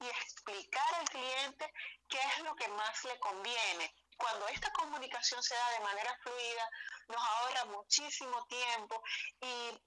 y 0.00 0.06
explicar 0.06 0.94
al 0.94 1.08
cliente 1.08 1.72
qué 2.08 2.18
es 2.18 2.38
lo 2.40 2.54
que 2.54 2.68
más 2.68 3.04
le 3.04 3.18
conviene. 3.18 3.94
Cuando 4.16 4.46
esta 4.48 4.70
comunicación 4.72 5.42
se 5.42 5.54
da 5.54 5.70
de 5.70 5.80
manera 5.80 6.16
fluida, 6.22 6.70
nos 7.08 7.22
ahorra 7.22 7.64
muchísimo 7.66 8.46
tiempo 8.46 9.02
y 9.40 9.82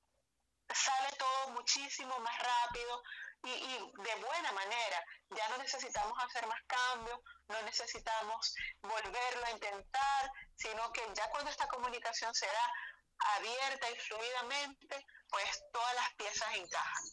sale 0.74 1.12
todo 1.18 1.50
muchísimo 1.52 2.20
más 2.20 2.38
rápido, 2.40 3.02
y, 3.48 4.02
de 4.02 4.26
buena 4.26 4.52
manera. 4.52 5.06
Ya 5.30 5.48
no 5.50 5.58
necesitamos 5.58 6.18
hacer 6.24 6.48
más 6.48 6.62
cambios, 6.68 7.20
no 7.48 7.62
necesitamos 7.64 8.56
volverlo 8.82 9.46
a 9.46 9.52
intentar, 9.52 10.32
sino 10.56 10.92
que 10.92 11.02
ya 11.16 11.30
cuando 11.30 11.50
esta 11.50 11.68
comunicación 11.68 12.34
se 12.34 12.46
da 12.46 12.74
abierta 13.38 13.92
y 13.92 13.96
fluidamente, 14.00 15.06
pues 15.30 15.64
todas 15.72 15.96
las 15.96 16.14
piezas 16.16 16.56
encajan. 16.56 17.04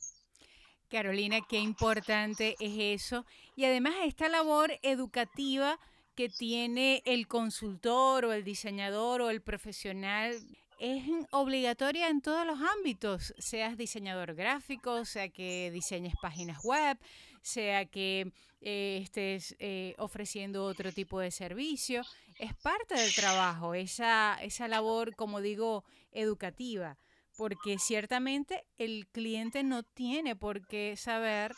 Carolina, 0.90 1.40
qué 1.48 1.58
importante 1.58 2.56
es 2.60 3.02
eso. 3.02 3.24
Y 3.56 3.64
además 3.64 3.94
esta 4.04 4.28
labor 4.28 4.78
educativa 4.82 5.78
que 6.14 6.28
tiene 6.28 7.02
el 7.04 7.26
consultor 7.26 8.24
o 8.24 8.32
el 8.32 8.44
diseñador 8.44 9.20
o 9.22 9.30
el 9.30 9.42
profesional 9.42 10.38
es 10.78 11.04
obligatoria 11.30 12.08
en 12.08 12.20
todos 12.20 12.46
los 12.46 12.58
ámbitos, 12.60 13.34
seas 13.38 13.76
diseñador 13.76 14.34
gráfico, 14.34 15.04
sea 15.04 15.28
que 15.28 15.70
diseñes 15.72 16.14
páginas 16.20 16.64
web, 16.64 16.98
sea 17.42 17.84
que 17.86 18.32
eh, 18.60 19.00
estés 19.02 19.54
eh, 19.58 19.94
ofreciendo 19.98 20.64
otro 20.64 20.92
tipo 20.92 21.20
de 21.20 21.30
servicio. 21.30 22.02
Es 22.38 22.54
parte 22.54 22.94
del 22.94 23.14
trabajo, 23.14 23.74
esa, 23.74 24.36
esa 24.42 24.68
labor, 24.68 25.14
como 25.14 25.40
digo, 25.40 25.84
educativa, 26.12 26.98
porque 27.36 27.78
ciertamente 27.78 28.64
el 28.76 29.06
cliente 29.08 29.62
no 29.62 29.82
tiene 29.82 30.34
por 30.34 30.66
qué 30.66 30.96
saber 30.96 31.54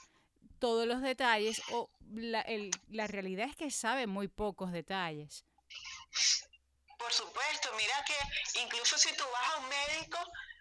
todos 0.59 0.87
los 0.87 1.03
detalles 1.03 1.63
o 1.73 1.89
la, 2.15 2.45
la 2.89 3.07
realidad 3.07 3.49
es 3.49 3.57
que 3.57 3.71
sabe 3.71 4.07
muy 4.07 4.29
pocos 4.29 4.73
detalles. 4.73 5.45
Por 6.99 7.13
supuesto, 7.13 7.73
mira 7.75 8.05
que 8.05 8.17
incluso 8.61 8.99
si 8.99 9.15
tú 9.17 9.25
vas 9.33 9.49
a 9.51 9.57
un 9.59 9.69
médico, 9.69 10.19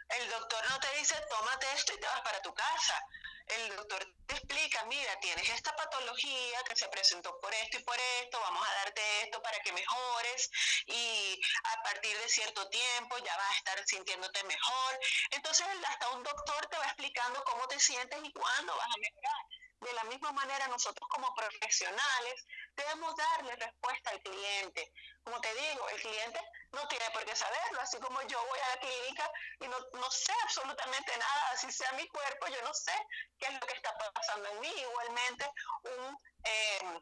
el 0.10 0.30
doctor 0.30 0.70
no 0.70 0.80
te 0.80 0.98
dice, 0.98 1.16
tómate 1.30 1.68
esto 1.74 1.94
y 1.94 2.00
te 2.00 2.08
vas 2.08 2.22
para 2.22 2.42
tu 2.42 2.54
casa. 2.54 3.02
el 3.48 3.76
doctor 3.76 4.04
te 4.26 4.36
explica, 4.36 4.84
mira, 4.86 5.20
tienes 5.20 5.48
esta 5.50 5.76
patología 5.76 6.64
que 6.68 6.76
se 6.76 6.88
presentó 6.90 7.40
por 7.40 7.54
esto 7.54 7.78
y 7.78 7.84
por 7.84 7.98
esto, 8.22 8.40
vamos 8.40 8.68
a 8.68 8.74
darte 8.74 9.02
esto 9.24 9.42
para 9.42 9.60
que 9.60 9.72
mejores 9.72 10.50
y 10.88 11.40
a 11.64 11.84
partir 11.84 12.18
de 12.18 12.30
cierto 12.30 12.68
tiempo 12.70 13.18
ya 13.20 13.38
vas 13.38 13.52
a 13.52 13.58
estar 13.58 13.88
sintiéndote 13.88 14.44
mejor. 14.46 15.00
Entonces 15.32 15.68
hasta 15.88 16.10
un 16.10 16.24
doctor 16.24 16.66
te 16.68 16.78
va 16.78 16.86
explicando 16.86 17.44
cómo 17.44 17.68
te 17.68 17.80
sientes 17.80 18.20
y 18.24 18.32
cuándo 18.34 18.76
vas 18.76 18.88
a 18.88 19.00
mejorar. 19.00 19.55
De 19.86 19.94
la 19.94 20.04
misma 20.06 20.32
manera, 20.32 20.68
nosotros 20.68 21.08
como 21.10 21.32
profesionales 21.36 22.48
debemos 22.76 23.16
darle 23.16 23.56
respuesta 23.56 24.10
al 24.10 24.20
cliente. 24.24 24.92
Como 25.24 25.40
te 25.40 25.54
digo, 25.54 25.88
el 25.90 26.02
cliente 26.02 26.42
no 26.72 26.88
tiene 26.88 27.06
por 27.12 27.24
qué 27.24 27.36
saberlo, 27.36 27.82
así 27.82 28.00
como 28.00 28.20
yo 28.24 28.44
voy 28.48 28.60
a 28.60 28.70
la 28.70 28.80
clínica 28.80 29.32
y 29.60 29.68
no, 29.68 29.78
no 29.94 30.10
sé 30.10 30.34
absolutamente 30.42 31.16
nada, 31.18 31.50
así 31.52 31.72
sea 31.72 31.92
mi 31.92 32.08
cuerpo, 32.08 32.48
yo 32.48 32.62
no 32.64 32.74
sé 32.74 32.94
qué 33.38 33.46
es 33.46 33.54
lo 33.54 33.60
que 33.60 33.74
está 33.74 33.96
pasando 34.12 34.50
en 34.50 34.60
mí. 34.60 34.74
Igualmente, 34.76 35.52
un... 35.84 36.18
Eh, 36.46 37.02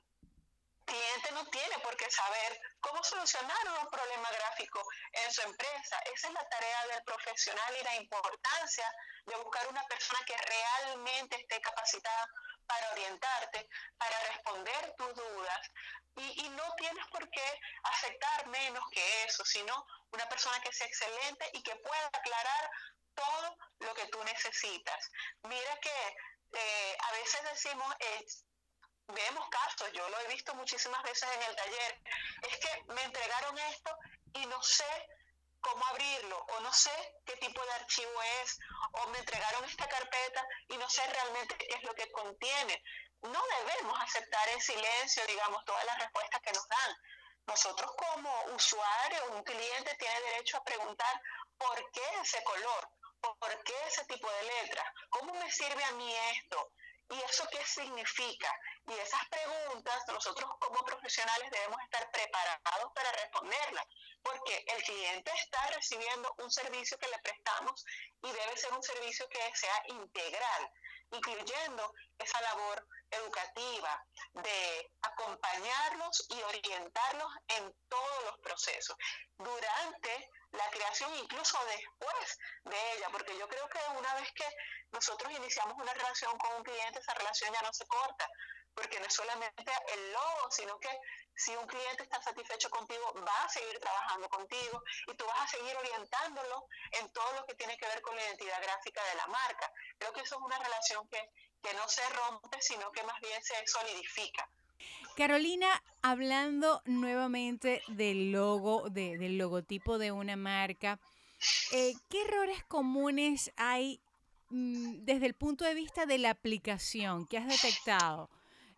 cliente 0.85 1.31
no 1.31 1.45
tiene 1.47 1.79
por 1.79 1.95
qué 1.95 2.09
saber 2.11 2.59
cómo 2.81 3.03
solucionar 3.03 3.57
un 3.79 3.89
problema 3.89 4.29
gráfico 4.31 4.83
en 5.13 5.31
su 5.31 5.41
empresa. 5.41 5.97
Esa 6.13 6.27
es 6.27 6.33
la 6.33 6.49
tarea 6.49 6.87
del 6.87 7.03
profesional 7.03 7.77
y 7.79 7.83
la 7.83 7.95
importancia 7.95 8.93
de 9.25 9.35
buscar 9.37 9.67
una 9.69 9.83
persona 9.87 10.19
que 10.25 10.37
realmente 10.37 11.39
esté 11.39 11.61
capacitada 11.61 12.27
para 12.73 12.91
orientarte, 12.91 13.69
para 13.97 14.19
responder 14.31 14.95
tus 14.97 15.13
dudas. 15.15 15.71
Y, 16.15 16.49
no 16.49 16.75
tienes 16.77 17.05
por 17.07 17.27
qué 17.29 17.59
aceptar 17.83 18.47
menos 18.47 18.83
que 18.91 19.23
eso, 19.23 19.43
sino 19.45 19.85
una 20.11 20.27
persona 20.29 20.59
que 20.61 20.71
sea 20.71 20.87
excelente 20.87 21.49
y 21.53 21.63
que 21.63 21.75
pueda 21.77 22.07
aclarar 22.07 22.69
todo 23.15 23.57
lo 23.79 23.93
que 23.95 24.05
tú 24.07 24.23
necesitas. 24.23 25.11
Mira 25.43 25.79
que 25.79 26.15
eh, 26.53 26.97
a 26.99 27.11
veces 27.13 27.41
decimos, 27.51 27.95
eh, 27.99 28.25
vemos 29.07 29.49
casos, 29.49 29.91
yo 29.91 30.07
lo 30.07 30.19
he 30.21 30.27
visto 30.27 30.53
muchísimas 30.55 31.01
veces 31.03 31.27
en 31.35 31.43
el 31.43 31.55
taller, 31.55 32.01
es 32.43 32.57
que 32.57 32.93
me 32.93 33.03
entregaron 33.03 33.57
esto 33.57 33.97
y 34.33 34.45
no 34.45 34.61
sé 34.61 35.07
cómo 35.63 35.85
abrirlo 35.87 36.37
o 36.37 36.59
no 36.59 36.71
sé 36.73 36.91
qué 37.25 37.35
tipo 37.37 37.63
de 37.65 37.71
archivo 37.73 38.21
es 38.43 38.59
o 38.91 39.07
me 39.07 39.17
entregaron 39.19 39.65
esta 39.65 39.87
carpeta 39.87 40.45
y 40.67 40.77
no 40.77 40.89
sé 40.89 41.01
realmente 41.07 41.57
qué 41.57 41.67
es 41.75 41.83
lo 41.83 41.93
que 41.95 42.11
contiene. 42.11 42.83
No 43.21 43.41
debemos 43.57 43.99
aceptar 44.01 44.47
en 44.49 44.61
silencio, 44.61 45.25
digamos, 45.25 45.63
todas 45.65 45.85
las 45.85 45.97
respuestas 45.99 46.41
que 46.41 46.51
nos 46.51 46.67
dan. 46.67 46.97
Nosotros 47.47 47.91
como 47.97 48.43
usuario, 48.55 49.31
un 49.31 49.43
cliente 49.43 49.95
tiene 49.95 50.21
derecho 50.21 50.57
a 50.57 50.63
preguntar 50.63 51.21
por 51.57 51.91
qué 51.91 52.03
ese 52.21 52.43
color, 52.43 52.89
por 53.21 53.63
qué 53.63 53.75
ese 53.87 54.03
tipo 54.05 54.29
de 54.29 54.43
letra, 54.43 54.93
cómo 55.09 55.33
me 55.33 55.49
sirve 55.49 55.83
a 55.83 55.91
mí 55.93 56.13
esto, 56.35 56.71
¿Y 57.09 57.21
eso 57.21 57.47
qué 57.51 57.63
significa? 57.65 58.49
Y 58.85 58.93
esas 58.93 59.21
preguntas 59.29 60.03
nosotros 60.07 60.49
como 60.59 60.83
profesionales 60.83 61.49
debemos 61.51 61.81
estar 61.83 62.11
preparados 62.11 62.91
para 62.93 63.11
responderlas, 63.13 63.85
porque 64.21 64.65
el 64.67 64.83
cliente 64.83 65.31
está 65.35 65.67
recibiendo 65.67 66.33
un 66.39 66.51
servicio 66.51 66.97
que 66.97 67.07
le 67.07 67.17
prestamos 67.19 67.85
y 68.21 68.31
debe 68.31 68.57
ser 68.57 68.73
un 68.73 68.83
servicio 68.83 69.27
que 69.29 69.55
sea 69.55 69.83
integral, 69.87 70.71
incluyendo 71.11 71.93
esa 72.17 72.41
labor 72.41 72.87
educativa 73.09 74.05
de 74.33 74.91
acompañarlos 75.01 76.25
y 76.29 76.41
orientarlos 76.41 77.31
en 77.47 77.73
todos 77.87 78.23
los 78.25 78.37
procesos, 78.39 78.97
durante 79.37 80.29
la 80.51 80.69
creación, 80.69 81.15
incluso 81.15 81.57
después 81.65 82.37
de 82.65 82.93
ella, 82.93 83.09
porque 83.11 83.37
yo 83.37 83.47
creo 83.47 83.67
que 83.69 83.79
una 83.97 84.13
vez 84.15 84.31
que 84.33 84.45
nosotros 84.91 85.31
iniciamos 85.31 85.75
una 85.77 85.93
relación 85.93 86.37
con 86.37 86.53
un 86.55 86.63
cliente, 86.63 86.99
esa 86.99 87.13
relación 87.13 87.53
ya 87.53 87.61
no 87.61 87.73
se 87.73 87.85
corta, 87.87 88.27
porque 88.75 88.99
no 88.99 89.05
es 89.05 89.13
solamente 89.13 89.63
el 89.93 90.11
logo, 90.11 90.51
sino 90.51 90.79
que 90.79 90.89
si 91.35 91.55
un 91.55 91.65
cliente 91.67 92.03
está 92.03 92.21
satisfecho 92.21 92.69
contigo, 92.69 93.13
va 93.15 93.43
a 93.43 93.49
seguir 93.49 93.79
trabajando 93.79 94.29
contigo 94.29 94.83
y 95.07 95.15
tú 95.15 95.25
vas 95.25 95.41
a 95.41 95.47
seguir 95.47 95.75
orientándolo 95.75 96.67
en 96.91 97.11
todo 97.11 97.33
lo 97.33 97.45
que 97.45 97.55
tiene 97.55 97.77
que 97.77 97.87
ver 97.87 98.01
con 98.01 98.15
la 98.15 98.23
identidad 98.23 98.61
gráfica 98.61 99.01
de 99.03 99.15
la 99.15 99.27
marca. 99.27 99.71
Creo 99.97 100.13
que 100.13 100.21
eso 100.21 100.35
es 100.35 100.41
una 100.41 100.59
relación 100.59 101.07
que, 101.09 101.29
que 101.61 101.73
no 101.73 101.87
se 101.87 102.07
rompe, 102.09 102.61
sino 102.61 102.91
que 102.91 103.03
más 103.03 103.19
bien 103.21 103.43
se 103.43 103.55
solidifica. 103.65 104.47
Carolina, 105.15 105.83
hablando 106.01 106.81
nuevamente 106.85 107.83
del 107.87 108.31
logo, 108.31 108.89
del 108.89 109.37
logotipo 109.37 109.97
de 109.97 110.11
una 110.11 110.35
marca, 110.35 110.99
eh, 111.71 111.93
¿qué 112.09 112.21
errores 112.23 112.63
comunes 112.65 113.51
hay 113.55 114.01
mm, 114.49 115.03
desde 115.05 115.27
el 115.27 115.35
punto 115.35 115.65
de 115.65 115.73
vista 115.73 116.05
de 116.05 116.17
la 116.17 116.31
aplicación 116.31 117.27
que 117.27 117.37
has 117.37 117.47
detectado? 117.47 118.29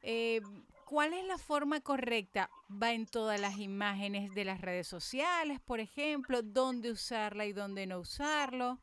Eh, 0.08 0.39
¿Cuál 0.86 1.13
es 1.13 1.26
la 1.26 1.39
forma 1.39 1.82
correcta? 1.82 2.52
¿Va 2.70 2.91
en 2.91 3.08
todas 3.08 3.39
las 3.39 3.58
imágenes 3.58 4.36
de 4.36 4.46
las 4.46 4.62
redes 4.62 4.88
sociales, 4.88 5.60
por 5.65 5.80
ejemplo? 5.80 6.44
¿Dónde 6.44 6.91
usarla 6.91 7.46
y 7.46 7.54
dónde 7.54 7.88
no 7.88 7.98
usarlo? 7.98 8.78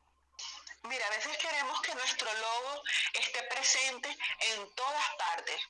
Mira, 0.82 1.06
a 1.06 1.10
veces 1.10 1.38
queremos 1.38 1.80
que 1.80 1.94
nuestro 1.94 2.26
logo 2.26 2.82
esté 3.14 3.40
presente 3.44 4.08
en 4.08 4.74
todas 4.74 5.10
partes. 5.16 5.60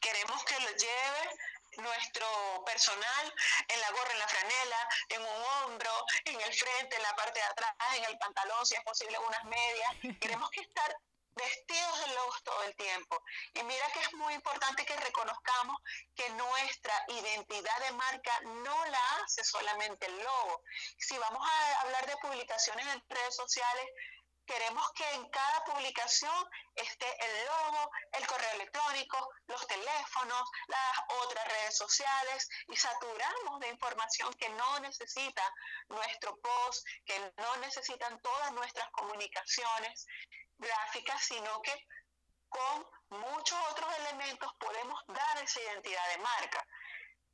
Queremos 0.00 0.42
que 0.44 0.58
lo 0.60 0.70
lleve 0.70 1.36
nuestro 1.76 2.26
personal 2.64 3.34
en 3.68 3.80
la 3.80 3.90
gorra, 3.90 4.12
en 4.12 4.18
la 4.18 4.28
franela, 4.28 4.88
en 5.10 5.20
un 5.20 5.44
hombro, 5.52 6.06
en 6.24 6.40
el 6.40 6.54
frente, 6.54 6.96
en 6.96 7.02
la 7.02 7.14
parte 7.16 7.38
de 7.38 7.44
atrás, 7.44 7.74
en 7.98 8.04
el 8.04 8.16
pantalón, 8.16 8.64
si 8.64 8.74
es 8.76 8.82
posible, 8.82 9.18
unas 9.18 9.44
medias. 9.44 10.18
Queremos 10.20 10.50
que 10.50 10.62
estar 10.62 10.96
vestidos 11.34 12.06
de 12.06 12.14
logos 12.14 12.42
todo 12.44 12.62
el 12.64 12.74
tiempo. 12.76 13.22
Y 13.54 13.62
mira 13.64 13.86
que 13.92 14.00
es 14.00 14.12
muy 14.14 14.34
importante 14.34 14.84
que 14.84 14.96
reconozcamos 14.96 15.76
que 16.14 16.28
nuestra 16.30 16.94
identidad 17.08 17.78
de 17.80 17.92
marca 17.92 18.40
no 18.64 18.84
la 18.86 19.16
hace 19.16 19.44
solamente 19.44 20.06
el 20.06 20.18
logo. 20.18 20.62
Si 20.98 21.16
vamos 21.18 21.46
a 21.46 21.80
hablar 21.80 22.06
de 22.06 22.16
publicaciones 22.18 22.86
en 22.86 23.02
redes 23.08 23.36
sociales, 23.36 23.86
Queremos 24.52 24.92
que 24.92 25.10
en 25.14 25.30
cada 25.30 25.64
publicación 25.64 26.50
esté 26.74 27.06
el 27.24 27.46
logo, 27.46 27.90
el 28.12 28.26
correo 28.26 28.52
electrónico, 28.52 29.30
los 29.46 29.66
teléfonos, 29.66 30.50
las 30.66 30.98
otras 31.24 31.48
redes 31.48 31.74
sociales 31.74 32.50
y 32.68 32.76
saturamos 32.76 33.60
de 33.60 33.68
información 33.68 34.30
que 34.34 34.50
no 34.50 34.78
necesita 34.80 35.42
nuestro 35.88 36.36
post, 36.36 36.86
que 37.06 37.32
no 37.38 37.56
necesitan 37.56 38.20
todas 38.20 38.52
nuestras 38.52 38.90
comunicaciones 38.90 40.06
gráficas, 40.58 41.24
sino 41.24 41.62
que 41.62 41.86
con 42.50 42.86
muchos 43.08 43.58
otros 43.70 43.90
elementos 44.00 44.52
podemos 44.60 45.02
dar 45.06 45.42
esa 45.42 45.62
identidad 45.62 46.08
de 46.10 46.18
marca. 46.18 46.66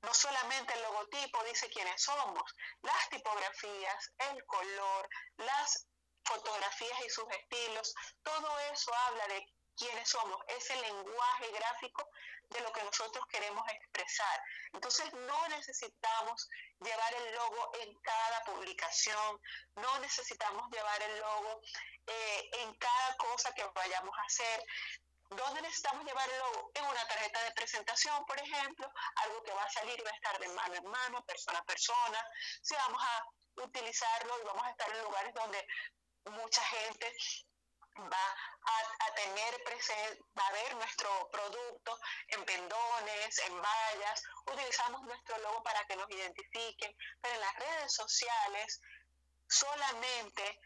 No 0.03 0.15
solamente 0.15 0.73
el 0.73 0.83
logotipo 0.83 1.43
dice 1.43 1.69
quiénes 1.69 2.01
somos, 2.01 2.55
las 2.83 3.09
tipografías, 3.09 4.13
el 4.31 4.47
color, 4.47 5.09
las 5.39 5.89
fotografías 6.29 7.01
y 7.07 7.11
sus 7.11 7.25
estilos, 7.31 7.95
todo 8.23 8.59
eso 8.73 8.95
habla 9.07 9.27
de 9.29 9.47
quiénes 9.77 10.09
somos, 10.09 10.39
ese 10.49 10.77
lenguaje 10.77 11.51
gráfico 11.53 12.09
de 12.51 12.61
lo 12.61 12.73
que 12.73 12.83
nosotros 12.83 13.25
queremos 13.29 13.65
expresar. 13.69 14.43
Entonces 14.73 15.13
no 15.13 15.49
necesitamos 15.49 16.49
llevar 16.81 17.15
el 17.15 17.35
logo 17.35 17.71
en 17.81 17.95
cada 18.01 18.45
publicación, 18.45 19.41
no 19.77 19.99
necesitamos 20.01 20.69
llevar 20.71 21.03
el 21.03 21.19
logo 21.19 21.61
eh, 22.07 22.51
en 22.61 22.75
cada 22.75 23.17
cosa 23.17 23.53
que 23.55 23.65
vayamos 23.65 24.17
a 24.17 24.23
hacer. 24.23 24.65
¿Dónde 25.31 25.61
necesitamos 25.61 26.07
llevar 26.07 26.29
el 26.31 26.39
logo? 26.39 26.71
En 26.75 26.85
una 26.85 27.07
tarjeta 27.07 27.43
de 27.43 27.53
presentación, 27.53 28.25
por 28.25 28.41
ejemplo, 28.41 28.91
algo 29.17 29.43
que 29.43 29.53
va 29.53 29.63
a 29.63 29.71
salir 29.71 30.01
y 30.01 30.03
va 30.03 30.11
a 30.11 30.15
estar 30.15 30.39
de 30.39 30.49
mano 30.49 30.75
en 30.75 30.87
mano, 30.87 31.25
persona 31.27 31.59
a 31.59 31.65
persona. 31.65 32.27
Si 32.63 32.75
vamos 32.75 33.03
a 33.03 33.25
utilizarlo 33.63 34.41
y 34.41 34.45
vamos 34.45 34.65
a 34.65 34.71
estar 34.71 34.91
en 34.91 35.03
lugares 35.03 35.35
donde 35.35 35.67
mucha 36.31 36.63
gente 36.63 37.15
va 37.99 38.37
a, 39.07 39.15
tener 39.15 39.65
presente, 39.65 40.23
va 40.39 40.47
a 40.47 40.53
ver 40.53 40.75
nuestro 40.77 41.29
producto 41.31 41.99
en 42.29 42.45
pendones, 42.45 43.39
en 43.39 43.61
vallas, 43.61 44.23
utilizamos 44.47 45.03
nuestro 45.03 45.39
logo 45.39 45.63
para 45.65 45.85
que 45.87 45.97
nos 45.97 46.09
identifiquen, 46.11 46.97
pero 47.21 47.35
en 47.35 47.41
las 47.41 47.57
redes 47.57 47.93
sociales 47.93 48.81
solamente 49.49 50.61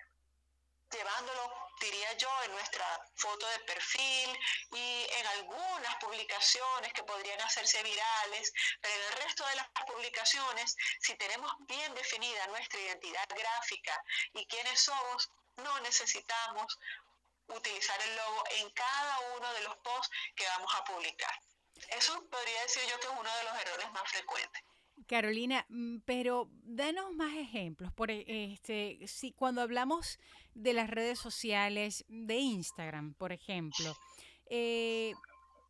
llevándolo, 0.92 1.50
diría 1.80 2.12
yo, 2.14 2.28
en 2.44 2.52
nuestra 2.52 2.84
foto 3.16 3.48
de 3.48 3.58
perfil 3.60 4.38
y 4.72 5.06
en 5.10 5.26
algunas 5.26 5.96
publicaciones 5.96 6.92
que 6.92 7.02
podrían 7.02 7.40
hacerse 7.40 7.82
virales, 7.82 8.52
pero 8.80 8.94
en 8.94 9.02
el 9.02 9.12
resto 9.24 9.46
de 9.46 9.56
las 9.56 9.68
publicaciones, 9.86 10.76
si 11.00 11.14
tenemos 11.16 11.50
bien 11.60 11.94
definida 11.94 12.46
nuestra 12.48 12.78
identidad 12.78 13.26
gráfica 13.30 14.04
y 14.34 14.46
quiénes 14.46 14.80
somos, 14.80 15.30
no 15.56 15.80
necesitamos 15.80 16.78
utilizar 17.48 17.98
el 18.08 18.16
logo 18.16 18.44
en 18.60 18.70
cada 18.70 19.20
uno 19.36 19.52
de 19.52 19.62
los 19.64 19.76
posts 19.76 20.10
que 20.34 20.44
vamos 20.56 20.72
a 20.74 20.84
publicar. 20.84 21.34
Eso 21.96 22.14
podría 22.30 22.62
decir 22.62 22.82
yo 22.90 22.98
que 23.00 23.06
es 23.06 23.12
uno 23.12 23.36
de 23.36 23.44
los 23.44 23.60
errores 23.60 23.92
más 23.92 24.10
frecuentes. 24.10 24.62
Carolina, 25.06 25.66
mm, 25.68 25.98
pero 26.04 26.48
danos 26.62 27.12
más 27.12 27.34
ejemplos. 27.34 27.92
Por 27.92 28.10
e, 28.10 28.24
este, 28.52 28.98
si 29.06 29.32
cuando 29.32 29.62
hablamos 29.62 30.18
de 30.54 30.72
las 30.72 30.88
redes 30.88 31.18
sociales, 31.18 32.04
de 32.08 32.36
Instagram, 32.36 33.14
por 33.14 33.32
ejemplo, 33.32 33.96
eh, 34.46 35.12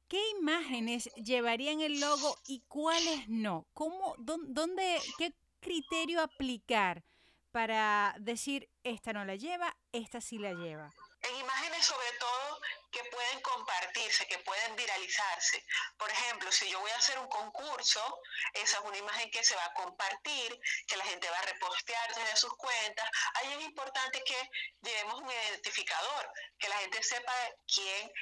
¿qué 0.09 0.21
imágenes 0.39 1.09
llevarían 1.15 1.81
el 1.81 2.01
logo 2.01 2.37
y 2.47 2.61
cuáles 2.69 3.29
no? 3.29 3.67
¿Cómo, 3.73 4.15
dónde, 4.19 5.01
¿Qué 5.19 5.33
criterio 5.61 6.21
aplicar 6.21 7.05
para 7.53 8.15
decir 8.19 8.69
esta 8.83 9.13
no 9.13 9.25
la 9.25 9.37
lleva, 9.37 9.77
esta 9.93 10.21
sí 10.21 10.39
la 10.39 10.53
lleva? 10.53 10.91
En 11.23 11.37
imágenes 11.37 11.87
sobre 11.87 12.11
todo 12.19 12.61
que 12.91 13.05
pueden 13.05 13.41
compartirse, 13.41 14.27
que 14.27 14.39
pueden 14.39 14.77
viralizarse. 14.77 15.65
Por 15.97 16.11
ejemplo, 16.11 16.53
si 16.53 16.69
yo 16.69 16.79
voy 16.81 16.91
a 16.91 16.97
hacer 16.97 17.19
un 17.19 17.29
concurso, 17.29 18.21
esa 18.53 18.79
es 18.79 18.85
una 18.85 18.99
imagen 18.99 19.31
que 19.31 19.43
se 19.43 19.55
va 19.57 19.65
a 19.65 19.73
compartir, 19.73 20.61
que 20.87 20.97
la 20.97 21.05
gente 21.05 21.31
va 21.31 21.39
a 21.39 21.43
repostear 21.43 22.15
desde 22.15 22.37
sus 22.37 22.55
cuentas. 22.57 23.09
Ahí 23.35 23.53
es 23.55 23.65
importante 23.65 24.23
que 24.25 24.51
llevemos 24.83 25.21
un 25.21 25.31
identificador, 25.31 26.33
que 26.59 26.69
la 26.69 26.77
gente 26.79 27.03
sepa 27.03 27.33
quién 27.73 28.13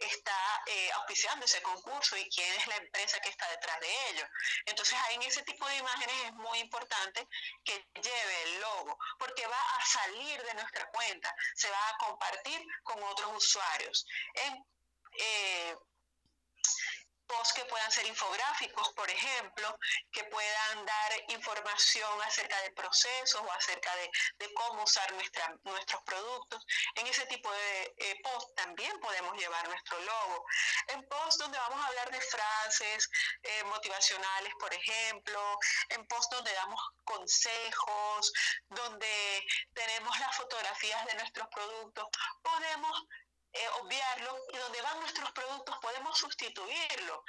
está 0.00 0.62
eh, 0.66 0.90
auspiciando 0.94 1.44
ese 1.44 1.62
concurso 1.62 2.16
y 2.16 2.28
quién 2.30 2.52
es 2.54 2.66
la 2.66 2.76
empresa 2.76 3.20
que 3.20 3.28
está 3.28 3.48
detrás 3.50 3.80
de 3.80 4.10
ello. 4.10 4.26
Entonces 4.66 4.98
en 5.10 5.22
ese 5.22 5.42
tipo 5.42 5.66
de 5.66 5.76
imágenes 5.76 6.16
es 6.26 6.32
muy 6.34 6.58
importante 6.58 7.28
que 7.64 7.86
lleve 7.94 8.42
el 8.44 8.60
logo, 8.60 8.98
porque 9.18 9.46
va 9.46 9.60
a 9.60 9.84
salir 9.86 10.42
de 10.42 10.54
nuestra 10.54 10.86
cuenta, 10.90 11.34
se 11.54 11.70
va 11.70 11.88
a 11.88 11.98
compartir 11.98 12.64
con 12.82 13.02
otros 13.02 13.36
usuarios. 13.36 14.06
Eh, 14.34 15.76
posts 17.30 17.54
que 17.54 17.64
puedan 17.66 17.90
ser 17.90 18.06
infográficos, 18.06 18.88
por 18.90 19.08
ejemplo, 19.08 19.78
que 20.10 20.24
puedan 20.24 20.84
dar 20.84 21.10
información 21.28 22.22
acerca 22.22 22.60
de 22.62 22.72
procesos 22.72 23.40
o 23.40 23.52
acerca 23.52 23.94
de, 23.96 24.10
cómo 24.54 24.82
usar 24.82 25.10
nuestra, 25.12 25.54
nuestros 25.64 26.02
productos. 26.02 26.64
En 26.96 27.06
ese 27.06 27.24
tipo 27.26 27.50
de 27.50 27.94
eh, 27.98 28.20
posts 28.22 28.54
también 28.56 28.98
podemos 29.00 29.34
llevar 29.38 29.66
nuestro 29.68 29.98
logo. 30.00 30.44
En 30.88 31.06
posts 31.08 31.38
donde 31.38 31.58
vamos 31.58 31.80
a 31.80 31.86
hablar 31.86 32.10
de 32.10 32.20
frases 32.20 33.08
eh, 33.42 33.64
motivacionales, 33.64 34.52
por 34.58 34.74
ejemplo, 34.74 35.58
en 35.90 36.06
posts 36.06 36.36
donde 36.36 36.52
damos 36.52 36.80
consejos, 37.04 38.32
donde 38.68 39.46
tenemos 39.72 40.18
las 40.18 40.36
fotografías 40.36 41.06
de 41.06 41.14
nuestros 41.14 41.48
productos, 41.48 42.08
podemos 42.42 43.02
eh, 43.52 43.68
obviarlo 43.80 44.38
y 44.52 44.56
donde 44.56 44.82
van 44.82 45.00
nuestros 45.00 45.30
productos 45.32 45.76
podemos 45.80 46.16
sustituirlo 46.18 47.24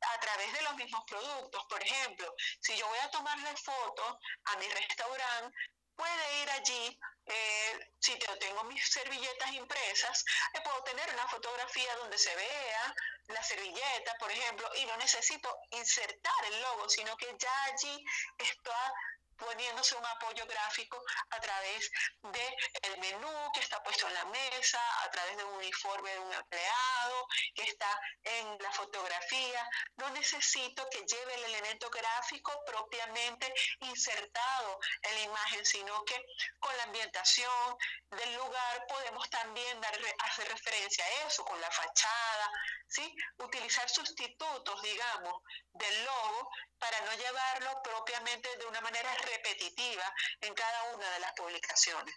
a 0.00 0.20
través 0.20 0.52
de 0.52 0.62
los 0.62 0.74
mismos 0.76 1.04
productos. 1.06 1.64
Por 1.68 1.82
ejemplo, 1.82 2.34
si 2.60 2.76
yo 2.76 2.86
voy 2.86 2.98
a 2.98 3.10
tomarle 3.10 3.56
foto 3.56 4.18
a 4.44 4.56
mi 4.56 4.68
restaurante, 4.68 5.56
puede 5.96 6.42
ir 6.42 6.50
allí, 6.50 7.00
eh, 7.26 7.92
si 7.98 8.18
tengo 8.18 8.64
mis 8.64 8.86
servilletas 8.88 9.52
impresas, 9.52 10.24
eh, 10.52 10.60
puedo 10.62 10.82
tener 10.84 11.08
una 11.14 11.26
fotografía 11.28 11.96
donde 11.96 12.18
se 12.18 12.34
vea 12.36 12.94
la 13.28 13.42
servilleta, 13.42 14.14
por 14.18 14.30
ejemplo, 14.30 14.70
y 14.76 14.84
no 14.84 14.96
necesito 14.98 15.58
insertar 15.70 16.44
el 16.52 16.60
logo, 16.60 16.88
sino 16.88 17.16
que 17.16 17.34
ya 17.38 17.64
allí 17.64 18.04
está 18.38 18.92
poniéndose 19.36 19.96
un 19.96 20.06
apoyo 20.06 20.46
gráfico 20.46 21.02
a 21.30 21.40
través 21.40 21.90
del 22.22 22.56
el 22.82 22.98
menú 22.98 23.52
que 23.52 23.60
está 23.60 23.82
puesto 23.82 24.06
en 24.06 24.14
la 24.14 24.24
mesa, 24.26 24.80
a 25.04 25.10
través 25.10 25.36
de 25.36 25.44
un 25.44 25.54
uniforme 25.54 26.10
de 26.10 26.18
un 26.18 26.32
empleado 26.32 27.26
que 27.54 27.62
está 27.62 28.00
en 28.24 28.58
la 28.60 28.70
fotografía. 28.72 29.68
No 29.96 30.10
necesito 30.10 30.88
que 30.90 31.04
lleve 31.04 31.34
el 31.34 31.44
elemento 31.44 31.90
gráfico 31.90 32.52
propiamente 32.66 33.52
insertado 33.80 34.78
en 35.02 35.14
la 35.14 35.20
imagen, 35.22 35.64
sino 35.64 36.04
que 36.04 36.24
con 36.58 36.76
la 36.76 36.84
ambientación 36.84 37.76
del 38.10 38.34
lugar 38.34 38.86
podemos 38.88 39.28
también 39.30 39.80
dar, 39.80 39.98
hacer 40.24 40.48
referencia 40.48 41.04
a 41.04 41.26
eso, 41.26 41.44
con 41.44 41.60
la 41.60 41.70
fachada, 41.70 42.50
¿sí? 42.88 43.14
utilizar 43.38 43.88
sustitutos, 43.88 44.82
digamos, 44.82 45.42
del 45.72 46.04
logo 46.04 46.50
para 46.78 47.00
no 47.02 47.12
llevarlo 47.14 47.82
propiamente 47.82 48.54
de 48.56 48.66
una 48.66 48.80
manera 48.80 49.14
repetitiva 49.26 50.04
en 50.40 50.54
cada 50.54 50.94
una 50.94 51.10
de 51.10 51.20
las 51.20 51.32
publicaciones. 51.32 52.14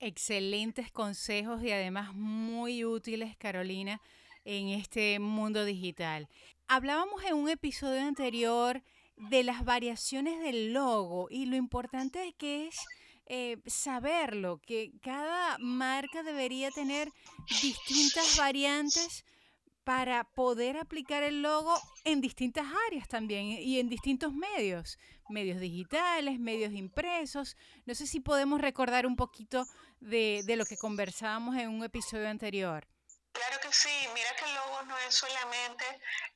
Excelentes 0.00 0.92
consejos 0.92 1.62
y 1.62 1.72
además 1.72 2.14
muy 2.14 2.84
útiles, 2.84 3.36
Carolina, 3.36 4.00
en 4.44 4.68
este 4.68 5.18
mundo 5.18 5.64
digital. 5.64 6.28
Hablábamos 6.68 7.24
en 7.24 7.34
un 7.34 7.48
episodio 7.48 8.02
anterior 8.02 8.82
de 9.16 9.42
las 9.42 9.64
variaciones 9.64 10.40
del 10.40 10.72
logo 10.72 11.28
y 11.30 11.46
lo 11.46 11.56
importante 11.56 12.34
que 12.38 12.68
es 12.68 12.76
eh, 13.26 13.58
saberlo, 13.66 14.58
que 14.58 14.92
cada 15.02 15.58
marca 15.58 16.22
debería 16.22 16.70
tener 16.70 17.12
distintas 17.60 18.36
variantes 18.38 19.24
para 19.84 20.24
poder 20.24 20.76
aplicar 20.76 21.22
el 21.22 21.42
logo 21.42 21.74
en 22.04 22.20
distintas 22.20 22.66
áreas 22.88 23.08
también 23.08 23.46
y 23.46 23.78
en 23.80 23.88
distintos 23.88 24.32
medios, 24.32 24.98
medios 25.30 25.60
digitales, 25.60 26.38
medios 26.38 26.72
impresos. 26.72 27.56
No 27.86 27.94
sé 27.94 28.06
si 28.06 28.20
podemos 28.20 28.60
recordar 28.60 29.06
un 29.06 29.16
poquito 29.16 29.66
de, 30.00 30.44
lo 30.56 30.64
que 30.64 30.76
conversábamos 30.76 31.56
en 31.56 31.68
un 31.68 31.84
episodio 31.84 32.28
anterior. 32.28 32.86
Claro 33.32 33.58
que 33.62 33.72
sí, 33.72 33.90
mira 34.14 34.30
que 34.38 34.44
el 34.44 34.54
logo 34.54 34.82
no 34.84 34.98
es 34.98 35.14
solamente 35.14 35.84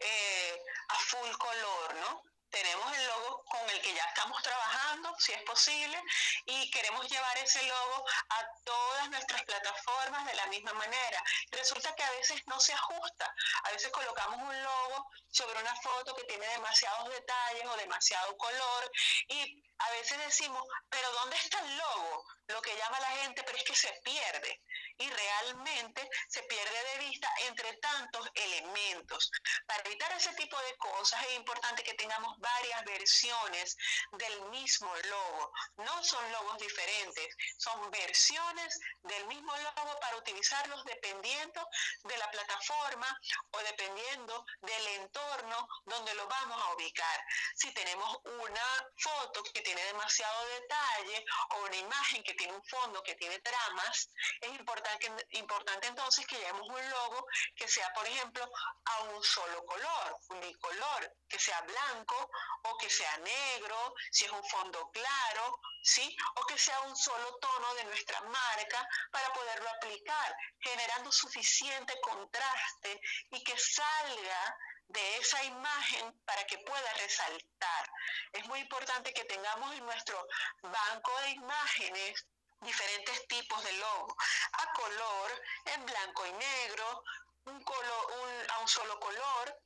eh, 0.01 0.55
a 0.89 0.95
full 0.95 1.31
color, 1.39 1.95
¿no? 2.01 2.32
Tenemos 2.53 2.97
el 2.97 3.07
logo 3.07 3.45
con 3.45 3.71
el 3.71 3.81
que 3.81 3.95
ya 3.95 4.05
estamos 4.05 4.41
trabajando, 4.43 5.15
si 5.19 5.33
es 5.33 5.43
posible, 5.43 6.01
y 6.45 6.71
queremos 6.71 7.09
llevar 7.11 7.37
ese 7.39 7.63
logo 7.65 8.05
a 8.29 8.47
todas 8.65 9.11
nuestras 9.11 9.43
plataformas 9.43 10.27
de 10.27 10.35
la 10.35 10.47
misma 10.47 10.73
manera. 10.75 11.23
Resulta 11.51 11.95
que 11.97 12.05
a 12.05 12.11
veces 12.13 12.41
no 12.47 12.61
se 12.61 12.75
ajusta, 12.75 13.35
a 13.65 13.71
veces 13.73 13.91
colocamos 13.91 14.39
un 14.39 14.63
logo 14.63 15.11
sobre 15.31 15.61
una 15.61 15.75
foto 15.77 16.15
que 16.15 16.25
tiene 16.25 16.47
demasiados 16.49 17.09
detalles 17.09 17.67
o 17.67 17.77
demasiado 17.77 18.37
color 18.37 18.93
y 19.29 19.65
a 19.79 19.91
veces 19.93 20.19
decimos, 20.19 20.63
pero 20.91 21.11
¿dónde 21.13 21.37
está 21.37 21.59
el 21.59 21.77
logo? 21.77 22.25
Lo 22.49 22.61
que 22.61 22.77
llama 22.77 23.01
la 23.01 23.11
gente, 23.23 23.43
pero 23.45 23.57
es 23.57 23.65
que 23.65 23.75
se 23.75 23.93
pierde 24.05 24.61
y 24.99 25.09
realmente 25.09 26.09
se 26.29 26.43
pierde 26.45 26.85
de 26.93 26.99
vista 27.07 27.29
entre 27.47 27.73
tantos 27.75 28.29
elementos. 28.35 29.31
Para 29.67 29.83
evitar 29.85 30.13
ese 30.13 30.33
tipo 30.35 30.59
de 30.59 30.77
cosas 30.77 31.23
es 31.27 31.37
importante 31.37 31.83
que 31.83 31.95
tengamos 31.95 32.39
varias 32.39 32.85
versiones 32.85 33.77
del 34.13 34.43
mismo 34.51 34.95
logo. 35.09 35.53
No 35.77 36.03
son 36.05 36.33
logos 36.33 36.59
diferentes, 36.59 37.37
son 37.57 37.91
versiones 37.91 38.79
del 39.03 39.27
mismo 39.27 39.55
logo 39.57 39.99
para 40.01 40.17
utilizarlos 40.17 40.85
dependiendo 40.85 41.69
de 42.05 42.17
la 42.19 42.31
plataforma 42.31 43.21
o 43.51 43.59
dependiendo 43.59 44.45
del 44.61 44.87
entorno 45.01 45.69
donde 45.85 46.15
lo 46.15 46.27
vamos 46.27 46.63
a 46.63 46.75
ubicar. 46.75 47.25
Si 47.55 47.73
tenemos 47.73 48.19
una 48.25 48.91
foto 48.99 49.43
que 49.55 49.61
tiene 49.63 49.83
demasiado 49.85 50.47
detalle 50.47 51.25
o 51.51 51.65
una 51.65 51.77
imagen 51.77 52.23
que 52.23 52.35
tiene 52.35 52.53
un 52.53 52.65
fondo 52.65 53.03
que 53.03 53.15
tiene 53.15 53.39
tramas, 53.41 54.09
es 54.41 54.51
importante 54.51 54.82
importante 55.31 55.89
entonces 55.89 56.27
que 56.27 56.37
llevemos 56.37 56.69
un 56.69 56.91
logo 56.91 57.27
que 57.55 57.69
sea, 57.69 57.93
por 57.95 58.07
ejemplo, 58.07 58.49
a 58.85 59.01
un 59.03 59.23
solo 59.23 59.65
color, 59.65 60.19
unicolor, 60.31 61.17
que 61.29 61.39
sea 61.39 61.61
blanco 61.63 62.31
o 62.65 62.77
que 62.79 62.91
sea 62.91 63.17
negro, 63.19 63.95
si 64.11 64.25
es 64.25 64.33
un 64.33 64.45
fondo 64.45 64.91
claro, 64.91 65.61
¿sí? 65.83 66.17
O 66.37 66.47
que 66.47 66.59
sea 66.59 66.81
un 66.83 66.97
solo 66.97 67.39
tono 67.39 67.75
de 67.75 67.85
nuestra 67.85 68.21
marca 68.23 68.89
para 69.11 69.33
poderlo 69.33 69.69
aplicar, 69.71 70.37
generando 70.61 71.11
suficiente 71.11 72.01
contraste 72.01 73.01
y 73.31 73.43
que 73.43 73.59
salga 73.59 74.57
de 74.89 75.17
esa 75.17 75.43
imagen 75.45 76.13
para 76.25 76.45
que 76.45 76.59
pueda 76.59 76.93
resaltar. 76.95 77.91
Es 78.33 78.45
muy 78.47 78.61
importante 78.61 79.13
que 79.13 79.25
tengamos 79.25 79.75
en 79.75 79.85
nuestro 79.85 80.27
banco 80.63 81.21
de 81.21 81.31
imágenes 81.31 82.27
diferentes 82.63 83.27
tipos 83.29 83.63
de 83.65 83.73
logo, 83.73 84.17
a 84.53 84.73
color, 84.73 85.43
en 85.67 85.85
blanco 85.87 86.27
y 86.27 86.33
negro, 86.33 87.05
un 87.45 87.63
color, 87.65 88.51
a 88.51 88.59
un 88.61 88.69
solo 88.69 88.99
color, 89.01 89.61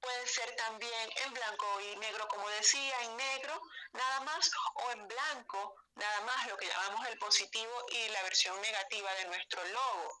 puede 0.00 0.26
ser 0.26 0.54
también 0.56 1.12
en 1.24 1.34
blanco 1.34 1.80
y 1.80 1.96
negro, 1.96 2.26
como 2.28 2.48
decía, 2.50 3.02
en 3.02 3.16
negro 3.16 3.60
nada 3.92 4.20
más, 4.20 4.50
o 4.74 4.90
en 4.92 5.06
blanco 5.06 5.74
nada 5.96 6.20
más, 6.22 6.46
lo 6.46 6.56
que 6.56 6.66
llamamos 6.66 7.06
el 7.08 7.18
positivo 7.18 7.86
y 7.90 8.08
la 8.08 8.22
versión 8.22 8.58
negativa 8.62 9.12
de 9.14 9.26
nuestro 9.26 9.62
logo, 9.66 10.18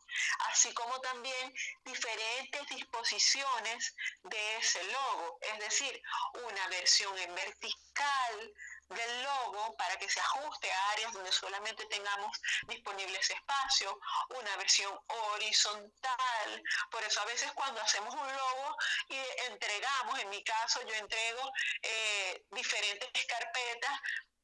así 0.50 0.72
como 0.74 1.00
también 1.00 1.54
diferentes 1.84 2.66
disposiciones 2.68 3.94
de 4.24 4.56
ese 4.56 4.82
logo, 4.84 5.38
es 5.40 5.58
decir, 5.60 6.02
una 6.34 6.68
versión 6.68 7.16
en 7.18 7.34
vertical, 7.34 8.52
del 8.90 9.22
logo 9.22 9.74
para 9.76 9.96
que 9.98 10.08
se 10.08 10.20
ajuste 10.20 10.70
a 10.70 10.90
áreas 10.90 11.12
donde 11.12 11.32
solamente 11.32 11.86
tengamos 11.86 12.36
disponibles 12.66 13.30
espacios, 13.30 13.94
una 14.30 14.56
versión 14.56 14.92
horizontal. 15.06 16.62
Por 16.90 17.02
eso 17.04 17.20
a 17.20 17.24
veces 17.26 17.50
cuando 17.52 17.80
hacemos 17.80 18.14
un 18.14 18.36
logo 18.36 18.76
y 19.08 19.16
entregamos, 19.50 20.18
en 20.18 20.30
mi 20.30 20.42
caso 20.42 20.82
yo 20.82 20.94
entrego 20.94 21.52
eh, 21.82 22.44
diferentes 22.50 23.26
carpetas, 23.26 24.00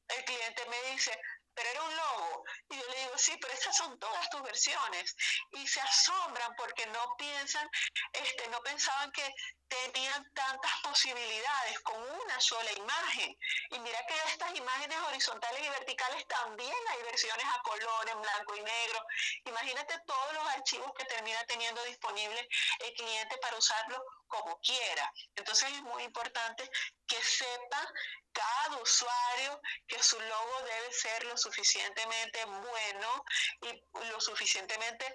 el 0.09 0.23
cliente 0.23 0.65
me 0.67 0.81
dice, 0.91 1.19
pero 1.57 1.69
era 1.69 1.83
un 1.83 1.97
logo. 1.97 2.43
Y 2.69 2.77
yo 2.77 2.87
le 2.87 2.99
digo, 2.99 3.17
sí, 3.17 3.35
pero 3.41 3.53
estas 3.53 3.75
son 3.75 3.99
todas 3.99 4.29
tus 4.29 4.43
versiones. 4.43 5.15
Y 5.51 5.67
se 5.67 5.81
asombran 5.81 6.53
porque 6.55 6.85
no 6.87 7.15
piensan, 7.17 7.67
este, 8.13 8.47
no 8.49 8.61
pensaban 8.61 9.11
que 9.11 9.33
tenían 9.67 10.31
tantas 10.33 10.71
posibilidades 10.83 11.79
con 11.81 12.01
una 12.01 12.39
sola 12.39 12.71
imagen. 12.73 13.37
Y 13.71 13.79
mira 13.79 14.05
que 14.05 14.15
estas 14.27 14.55
imágenes 14.55 14.97
horizontales 15.07 15.65
y 15.65 15.69
verticales 15.69 16.27
también 16.27 16.75
hay 16.89 17.03
versiones 17.03 17.45
a 17.45 17.61
color, 17.61 18.09
en 18.09 18.21
blanco 18.21 18.55
y 18.55 18.61
negro. 18.61 19.05
Imagínate 19.45 19.99
todos 20.05 20.33
los 20.33 20.47
archivos 20.47 20.91
que 20.97 21.05
termina 21.05 21.43
teniendo 21.45 21.83
disponible 21.83 22.47
el 22.79 22.93
cliente 22.93 23.37
para 23.37 23.57
usarlo 23.57 24.03
como 24.27 24.59
quiera. 24.59 25.11
Entonces 25.35 25.71
es 25.71 25.81
muy 25.83 26.03
importante 26.03 26.69
que 27.07 27.21
sepa 27.23 27.93
cada 28.33 28.77
usuario 28.77 29.61
que 29.87 30.01
su 30.03 30.19
logo 30.19 30.61
debe 30.61 30.93
ser 30.93 31.23
lo 31.25 31.37
suficientemente 31.37 32.45
bueno 32.45 33.25
y 33.61 34.07
lo 34.09 34.21
suficientemente 34.21 35.13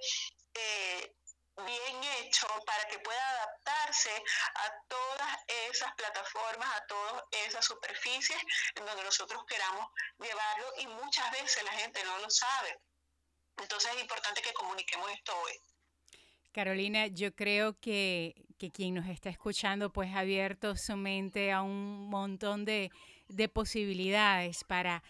eh, 0.54 1.14
bien 1.56 2.04
hecho 2.20 2.46
para 2.66 2.88
que 2.88 2.98
pueda 2.98 3.30
adaptarse 3.30 4.10
a 4.54 4.72
todas 4.88 5.36
esas 5.70 5.92
plataformas, 5.94 6.68
a 6.76 6.86
todas 6.86 7.22
esas 7.46 7.64
superficies 7.64 8.38
en 8.74 8.86
donde 8.86 9.04
nosotros 9.04 9.42
queramos 9.46 9.86
llevarlo 10.18 10.66
y 10.78 10.86
muchas 10.86 11.30
veces 11.32 11.62
la 11.64 11.72
gente 11.72 12.02
no 12.04 12.18
lo 12.18 12.30
sabe. 12.30 12.78
Entonces 13.58 13.92
es 13.94 14.00
importante 14.00 14.40
que 14.40 14.52
comuniquemos 14.54 15.10
esto 15.10 15.32
hoy. 15.44 15.52
Carolina, 16.52 17.06
yo 17.06 17.34
creo 17.34 17.78
que, 17.80 18.34
que, 18.58 18.70
quien 18.70 18.94
nos 18.94 19.08
está 19.08 19.30
escuchando 19.30 19.90
pues 19.90 20.14
ha 20.14 20.20
abierto 20.20 20.76
su 20.76 20.96
mente 20.96 21.52
a 21.52 21.62
un 21.62 22.08
montón 22.10 22.64
de, 22.64 22.90
de 23.28 23.48
posibilidades 23.48 24.64
para 24.64 25.02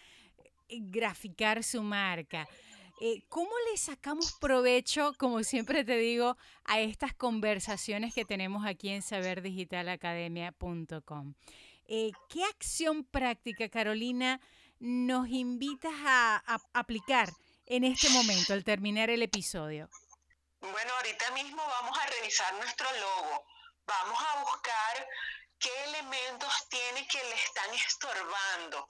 graficar 0.69 1.63
su 1.63 1.81
marca. 1.83 2.47
Eh, 3.05 3.25
¿Cómo 3.27 3.51
le 3.69 3.75
sacamos 3.75 4.31
provecho, 4.39 5.13
como 5.17 5.43
siempre 5.43 5.83
te 5.83 5.97
digo, 5.97 6.37
a 6.63 6.79
estas 6.79 7.13
conversaciones 7.13 8.13
que 8.13 8.23
tenemos 8.23 8.65
aquí 8.65 8.87
en 8.87 9.01
saberdigitalacademia.com? 9.01 11.33
Eh, 11.85 12.13
¿Qué 12.29 12.45
acción 12.45 13.03
práctica, 13.03 13.67
Carolina, 13.67 14.39
nos 14.79 15.27
invitas 15.27 15.91
a, 16.05 16.41
a 16.47 16.61
aplicar 16.73 17.27
en 17.65 17.83
este 17.83 18.07
momento, 18.07 18.53
al 18.53 18.63
terminar 18.63 19.09
el 19.09 19.21
episodio? 19.21 19.89
Bueno, 20.61 20.93
ahorita 20.95 21.31
mismo 21.31 21.61
vamos 21.61 21.99
a 21.99 22.05
revisar 22.05 22.53
nuestro 22.53 22.87
logo. 23.01 23.43
Vamos 23.85 24.17
a 24.17 24.43
buscar 24.45 25.05
qué 25.63 25.83
elementos 25.85 26.67
tiene 26.67 27.07
que 27.07 27.23
le 27.23 27.35
están 27.35 27.73
estorbando. 27.73 28.89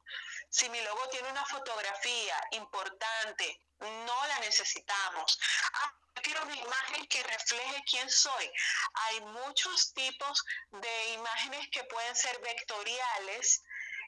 Si 0.49 0.67
mi 0.69 0.81
logo 0.81 1.07
tiene 1.09 1.29
una 1.29 1.45
fotografía 1.45 2.35
importante, 2.51 3.59
no 3.79 4.27
la 4.27 4.39
necesitamos. 4.39 5.39
Ah, 5.73 5.93
quiero 6.23 6.41
una 6.43 6.55
imagen 6.55 7.05
que 7.07 7.21
refleje 7.21 7.83
quién 7.89 8.09
soy. 8.09 8.51
Hay 9.05 9.21
muchos 9.21 9.93
tipos 9.93 10.43
de 10.71 11.13
imágenes 11.13 11.67
que 11.71 11.83
pueden 11.83 12.15
ser 12.15 12.39
vectoriales, 12.41 13.61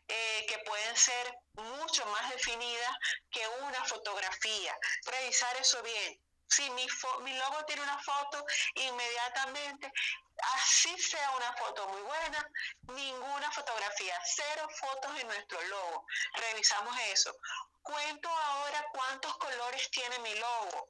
eh, 0.07 0.45
que 0.47 0.57
pueden 0.59 0.95
ser 0.95 1.38
mucho 1.53 2.05
más 2.07 2.30
definidas 2.32 2.95
que 3.30 3.47
una 3.61 3.84
fotografía. 3.86 4.76
Revisar 5.05 5.55
eso 5.57 5.82
bien. 5.84 6.24
Si 6.47 6.69
mi, 6.71 6.87
mi 7.21 7.37
logo 7.37 7.65
tiene 7.65 7.81
una 7.81 8.01
foto, 8.01 8.45
inmediatamente 8.75 9.91
así 10.53 10.97
sea 10.99 11.31
una 11.31 11.53
foto 11.53 11.87
muy 11.87 12.01
buena, 12.01 12.51
ninguna 12.87 13.51
fotografía, 13.51 14.19
cero 14.25 14.67
fotos 14.79 15.19
en 15.19 15.27
nuestro 15.27 15.61
logo. 15.63 16.05
Revisamos 16.33 16.97
eso. 17.11 17.35
Cuento 17.81 18.29
ahora 18.29 18.83
cuántos 18.93 19.37
colores 19.37 19.89
tiene 19.91 20.17
mi 20.19 20.33
logo. 20.35 20.89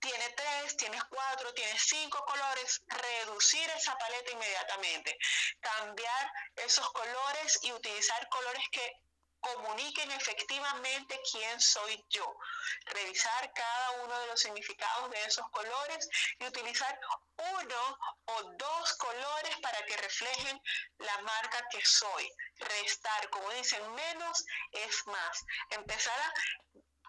Tiene 0.00 0.28
tres, 0.30 0.76
tienes 0.76 1.04
cuatro, 1.04 1.54
tiene 1.54 1.78
cinco 1.78 2.24
colores. 2.24 2.82
Reducir 2.88 3.70
esa 3.70 3.96
paleta 3.96 4.32
inmediatamente. 4.32 5.16
Cambiar 5.60 6.32
esos 6.56 6.90
colores 6.92 7.60
y 7.62 7.72
utilizar 7.72 8.28
colores 8.28 8.64
que 8.72 8.92
comuniquen 9.42 10.10
efectivamente 10.12 11.20
quién 11.30 11.60
soy 11.60 12.02
yo. 12.08 12.26
Revisar 12.86 13.52
cada 13.52 13.90
uno 14.02 14.18
de 14.20 14.26
los 14.28 14.40
significados 14.40 15.10
de 15.10 15.24
esos 15.24 15.48
colores 15.50 16.08
y 16.38 16.46
utilizar 16.46 16.98
uno 17.36 17.98
o 18.24 18.42
dos 18.56 18.92
colores 18.94 19.56
para 19.60 19.84
que 19.84 19.96
reflejen 19.96 20.60
la 20.98 21.18
marca 21.22 21.68
que 21.70 21.84
soy. 21.84 22.30
Restar, 22.56 23.28
como 23.30 23.50
dicen, 23.50 23.94
menos 23.94 24.44
es 24.72 25.06
más. 25.06 25.44
Empezar 25.70 26.18
a 26.20 26.32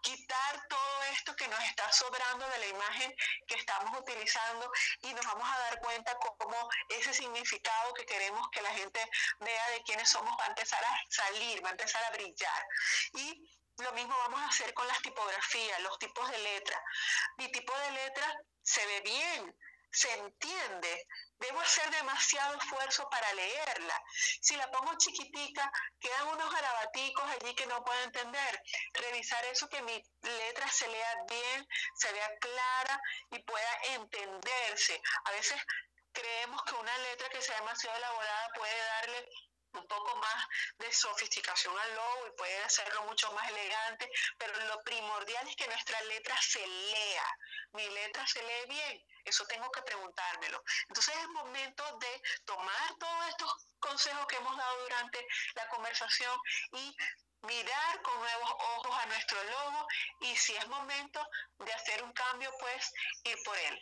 quitar 0.03 0.67
todo 0.67 1.03
esto 1.13 1.35
que 1.35 1.47
nos 1.47 1.59
está 1.63 1.91
sobrando 1.91 2.47
de 2.47 2.57
la 2.59 2.67
imagen 2.67 3.15
que 3.47 3.55
estamos 3.55 3.99
utilizando 3.99 4.71
y 5.01 5.13
nos 5.13 5.25
vamos 5.25 5.47
a 5.49 5.59
dar 5.59 5.79
cuenta 5.79 6.15
cómo 6.19 6.69
ese 6.89 7.13
significado 7.13 7.93
que 7.93 8.05
queremos 8.05 8.47
que 8.51 8.61
la 8.61 8.71
gente 8.71 8.99
vea 9.39 9.69
de 9.71 9.81
quiénes 9.83 10.09
somos 10.09 10.37
va 10.39 10.45
a 10.45 10.49
empezar 10.49 10.83
a 10.83 11.01
salir, 11.09 11.63
va 11.63 11.69
a 11.69 11.71
empezar 11.71 12.03
a 12.03 12.11
brillar. 12.11 12.67
Y 13.13 13.49
lo 13.77 13.91
mismo 13.93 14.15
vamos 14.19 14.41
a 14.41 14.47
hacer 14.47 14.73
con 14.73 14.87
las 14.87 15.01
tipografías, 15.01 15.81
los 15.81 15.97
tipos 15.97 16.29
de 16.29 16.37
letra. 16.37 16.83
Mi 17.37 17.51
tipo 17.51 17.75
de 17.79 17.91
letra 17.91 18.37
se 18.61 18.85
ve 18.85 19.01
bien, 19.01 19.55
se 19.91 20.11
entiende. 20.19 21.07
Debo 21.43 21.59
hacer 21.59 21.89
demasiado 21.91 22.55
esfuerzo 22.55 23.09
para 23.09 23.33
leerla. 23.33 24.01
Si 24.41 24.55
la 24.55 24.71
pongo 24.71 24.93
chiquitica, 24.97 25.69
quedan 25.99 26.27
unos 26.27 26.49
garabaticos 26.53 27.25
allí 27.31 27.53
que 27.53 27.65
no 27.65 27.83
puedo 27.83 28.01
entender. 28.03 28.61
Revisar 28.93 29.43
eso, 29.45 29.67
que 29.67 29.81
mi 29.81 30.01
letra 30.21 30.67
se 30.69 30.87
lea 30.87 31.15
bien, 31.27 31.67
se 31.95 32.13
vea 32.13 32.29
clara 32.39 33.01
y 33.31 33.39
pueda 33.39 33.73
entenderse. 33.95 35.01
A 35.25 35.31
veces 35.31 35.61
creemos 36.13 36.63
que 36.63 36.75
una 36.75 36.97
letra 36.99 37.27
que 37.29 37.41
sea 37.41 37.59
demasiado 37.59 37.97
elaborada 37.97 38.49
puede 38.55 38.77
darle 38.77 39.27
un 39.73 39.87
poco 39.87 40.15
más 40.17 40.47
de 40.77 40.91
sofisticación 40.93 41.77
al 41.77 41.95
logo 41.95 42.27
y 42.27 42.37
puede 42.37 42.63
hacerlo 42.63 43.03
mucho 43.03 43.31
más 43.33 43.49
elegante, 43.49 44.09
pero 44.37 44.53
lo 44.65 44.81
primordial 44.83 45.47
es 45.47 45.55
que 45.55 45.67
nuestra 45.67 45.99
letra 46.01 46.35
se 46.41 46.65
lea. 46.65 47.37
Mi 47.73 47.89
letra 47.89 48.25
se 48.27 48.41
lee 48.43 48.69
bien, 48.69 49.05
eso 49.25 49.45
tengo 49.45 49.69
que 49.71 49.81
preguntármelo. 49.81 50.63
Entonces 50.87 51.15
es 51.15 51.27
momento 51.29 51.83
de 51.97 52.21
tomar 52.45 52.95
todos 52.99 53.27
estos 53.29 53.53
consejos 53.79 54.27
que 54.27 54.37
hemos 54.37 54.55
dado 54.55 54.81
durante 54.83 55.27
la 55.55 55.67
conversación 55.69 56.39
y 56.73 56.95
mirar 57.41 58.01
con 58.01 58.19
nuevos 58.19 58.51
ojos 58.51 58.97
a 58.97 59.05
nuestro 59.07 59.43
logo 59.43 59.87
y 60.21 60.35
si 60.35 60.55
es 60.55 60.67
momento 60.67 61.27
de 61.59 61.73
hacer 61.73 62.03
un 62.03 62.13
cambio, 62.13 62.51
pues 62.59 62.93
ir 63.23 63.37
por 63.43 63.57
él. 63.57 63.81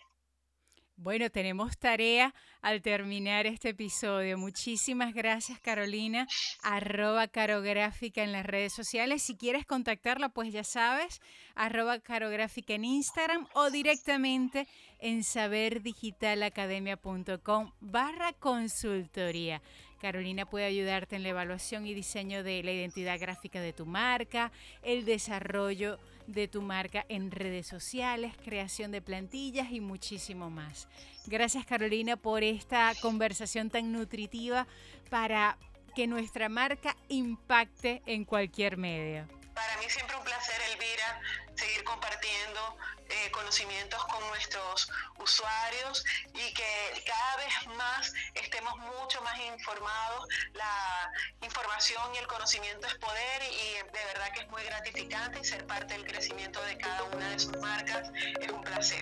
Bueno, 0.98 1.30
tenemos 1.32 1.78
tarea 1.78 2.34
al 2.62 2.82
terminar 2.82 3.48
este 3.48 3.70
episodio. 3.70 4.38
Muchísimas 4.38 5.14
gracias, 5.14 5.60
Carolina. 5.60 6.28
Arroba 6.62 7.28
carográfica 7.28 8.24
en 8.24 8.32
las 8.32 8.46
redes 8.46 8.72
sociales. 8.74 9.24
Si 9.24 9.36
quieres 9.36 9.66
contactarla, 9.66 10.30
pues 10.30 10.54
ya 10.54 10.64
sabes, 10.64 11.20
arroba 11.56 12.00
carográfica 12.00 12.76
en 12.76 12.86
Instagram 12.86 13.48
o 13.54 13.72
directamente 13.72 14.68
en 15.00 15.24
saberdigitalacademia.com 15.24 17.72
barra 17.80 18.34
consultoría. 18.34 19.64
Carolina 20.00 20.46
puede 20.48 20.66
ayudarte 20.66 21.16
en 21.16 21.24
la 21.24 21.30
evaluación 21.30 21.86
y 21.86 21.94
diseño 21.94 22.44
de 22.44 22.64
la 22.64 22.72
identidad 22.72 23.20
gráfica 23.20 23.62
de 23.62 23.72
tu 23.72 23.86
marca, 23.86 24.52
el 24.82 25.06
desarrollo 25.06 25.98
de 25.98 26.11
tu 26.48 26.62
marca 26.62 27.06
en 27.10 27.32
redes 27.32 27.68
sociales, 27.68 28.34
creación 28.44 28.92
de 28.92 29.02
plantillas 29.02 29.72
y 29.72 29.82
muchísimo 29.82 30.50
más. 30.50 30.88
Gracias 31.28 31.66
Carolina 31.66 32.18
por 32.18 32.44
esta 32.44 32.94
conversación 33.02 33.70
tan 33.70 33.92
nutritiva 33.92 34.68
para 35.10 35.58
que 35.96 36.08
nuestra 36.08 36.50
marca 36.50 36.96
impacte 37.10 38.02
en 38.06 38.26
cualquier 38.26 38.78
medio. 38.78 39.41
Para 39.54 39.78
mí 39.78 39.89
siempre 39.89 40.16
un 40.16 40.24
placer, 40.24 40.62
Elvira, 40.72 41.22
seguir 41.56 41.84
compartiendo 41.84 42.78
eh, 43.10 43.32
conocimientos 43.32 44.04
con 44.06 44.26
nuestros 44.30 44.89
usuarios 45.20 46.04
y 46.34 46.54
que 46.54 47.04
cada 47.06 47.36
vez 47.38 47.78
más 47.78 48.14
estemos 48.36 48.78
mucho 48.78 49.22
más 49.22 49.38
informados. 49.39 50.28
La 50.54 51.12
información 51.41 52.16
y 52.16 52.20
el 52.20 52.28
conocimiento 52.28 52.88
es 52.88 52.95
poder 52.95 53.43
y 53.43 53.74
de 53.91 54.06
verdad 54.06 54.32
que 54.34 54.41
es 54.41 54.49
muy 54.49 54.64
gratificante 54.64 55.39
y 55.39 55.43
ser 55.43 55.66
parte 55.68 55.93
del 55.93 56.06
crecimiento 56.06 56.62
de 56.64 56.78
cada 56.78 57.04
una 57.04 57.30
de 57.32 57.39
sus 57.39 57.58
marcas 57.58 58.10
es 58.39 58.52
un 58.52 58.62
placer. 58.62 59.02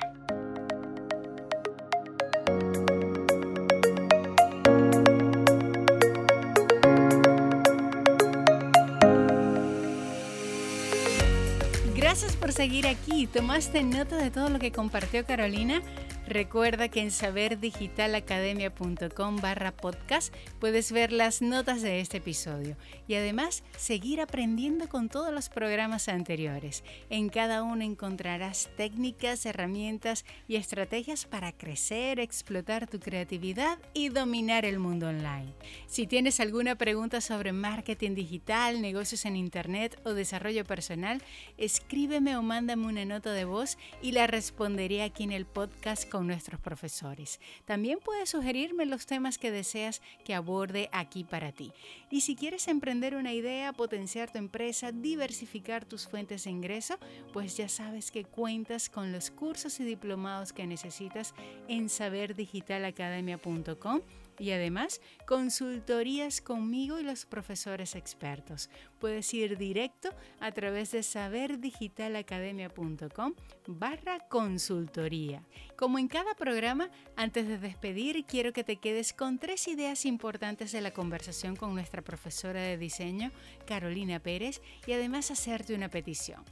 Gracias 12.21 12.37
por 12.37 12.51
seguir 12.51 12.85
aquí. 12.85 13.27
¿Tomaste 13.27 13.81
nota 13.81 14.17
de 14.17 14.29
todo 14.29 14.49
lo 14.49 14.59
que 14.59 14.73
compartió 14.73 15.25
Carolina? 15.25 15.81
Recuerda 16.29 16.87
que 16.89 17.01
en 17.01 17.09
saberdigitalacademia.com 17.09 19.37
barra 19.37 19.75
podcast 19.75 20.31
puedes 20.59 20.91
ver 20.91 21.11
las 21.11 21.41
notas 21.41 21.81
de 21.81 22.01
este 22.01 22.17
episodio 22.17 22.77
y 23.07 23.15
además 23.15 23.63
seguir 23.79 24.21
aprendiendo 24.21 24.87
con 24.89 25.09
todos 25.09 25.33
los 25.33 25.49
programas 25.49 26.07
anteriores. 26.07 26.83
En 27.09 27.29
cada 27.29 27.63
uno 27.63 27.83
encontrarás 27.83 28.69
técnicas, 28.77 29.43
herramientas 29.47 30.23
y 30.47 30.57
estrategias 30.57 31.25
para 31.25 31.51
crecer, 31.51 32.19
explotar 32.19 32.85
tu 32.85 32.99
creatividad 32.99 33.79
y 33.95 34.09
dominar 34.09 34.65
el 34.65 34.77
mundo 34.77 35.07
online. 35.07 35.55
Si 35.87 36.05
tienes 36.05 36.39
alguna 36.39 36.75
pregunta 36.75 37.21
sobre 37.21 37.53
marketing 37.53 38.13
digital, 38.13 38.83
negocios 38.83 39.25
en 39.25 39.35
Internet 39.35 39.99
o 40.05 40.13
desarrollo 40.13 40.63
personal, 40.63 41.23
escríbeme 41.57 42.37
o 42.37 42.43
mándame 42.43 42.85
una 42.85 43.03
nota 43.03 43.31
de 43.31 43.45
voz 43.45 43.79
y 44.03 44.11
la 44.11 44.27
responderé 44.27 45.01
aquí 45.01 45.23
en 45.23 45.31
el 45.31 45.47
podcast 45.47 46.07
nuestros 46.27 46.59
profesores. 46.59 47.39
También 47.65 47.99
puedes 48.03 48.29
sugerirme 48.29 48.85
los 48.85 49.05
temas 49.05 49.37
que 49.37 49.51
deseas 49.51 50.01
que 50.23 50.33
aborde 50.33 50.89
aquí 50.91 51.23
para 51.23 51.51
ti. 51.51 51.71
Y 52.09 52.21
si 52.21 52.35
quieres 52.35 52.67
emprender 52.67 53.15
una 53.15 53.33
idea, 53.33 53.73
potenciar 53.73 54.31
tu 54.31 54.37
empresa, 54.37 54.91
diversificar 54.91 55.85
tus 55.85 56.07
fuentes 56.07 56.43
de 56.43 56.51
ingreso, 56.51 56.97
pues 57.33 57.57
ya 57.57 57.69
sabes 57.69 58.11
que 58.11 58.25
cuentas 58.25 58.89
con 58.89 59.11
los 59.11 59.31
cursos 59.31 59.79
y 59.79 59.83
diplomados 59.83 60.53
que 60.53 60.67
necesitas 60.67 61.33
en 61.67 61.89
saberdigitalacademia.com 61.89 64.01
y 64.39 64.51
además 64.51 65.01
consultorías 65.25 66.39
conmigo 66.41 66.99
y 66.99 67.03
los 67.03 67.25
profesores 67.25 67.95
expertos. 67.95 68.69
Puedes 68.99 69.33
ir 69.33 69.57
directo 69.57 70.09
a 70.39 70.51
través 70.51 70.91
de 70.91 71.01
saberdigitalacademia.com 71.03 73.33
barra 73.67 74.19
consultoría. 74.29 75.43
Como 75.75 75.99
en 75.99 76.07
cada 76.07 76.33
programa, 76.35 76.89
antes 77.15 77.47
de 77.47 77.59
despedir, 77.59 78.25
quiero 78.25 78.53
que 78.53 78.63
te 78.63 78.77
quedes 78.77 79.13
con 79.13 79.37
tres 79.37 79.67
ideas 79.67 80.05
importantes 80.05 80.71
de 80.71 80.81
la 80.81 80.89
conversación 80.91 81.55
con 81.55 81.73
nuestra 81.73 82.01
profesora 82.01 82.61
de 82.61 82.77
diseño, 82.77 83.31
Carolina 83.67 84.19
Pérez, 84.19 84.61
y 84.87 84.93
además 84.93 85.29
hacerte 85.31 85.75
una 85.75 85.89
petición. 85.89 86.43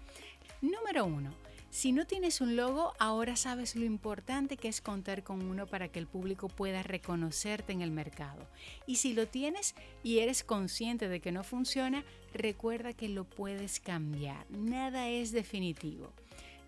Número 0.61 1.05
uno 1.05 1.46
si 1.69 1.91
no 1.91 2.07
tienes 2.07 2.41
un 2.41 2.55
logo, 2.55 2.93
ahora 2.97 3.35
sabes 3.35 3.75
lo 3.75 3.85
importante 3.85 4.57
que 4.57 4.67
es 4.67 4.81
contar 4.81 5.23
con 5.23 5.43
uno 5.43 5.67
para 5.67 5.89
que 5.89 5.99
el 5.99 6.07
público 6.07 6.47
pueda 6.47 6.81
reconocerte 6.81 7.73
en 7.73 7.81
el 7.81 7.91
mercado. 7.91 8.47
Y 8.85 8.95
si 8.95 9.13
lo 9.13 9.27
tienes 9.27 9.75
y 10.01 10.19
eres 10.19 10.43
consciente 10.43 11.07
de 11.09 11.19
que 11.19 11.31
no 11.31 11.43
funciona, 11.43 12.03
recuerda 12.33 12.93
que 12.93 13.09
lo 13.09 13.25
puedes 13.25 13.79
cambiar. 13.79 14.49
Nada 14.49 15.09
es 15.09 15.31
definitivo. 15.31 16.13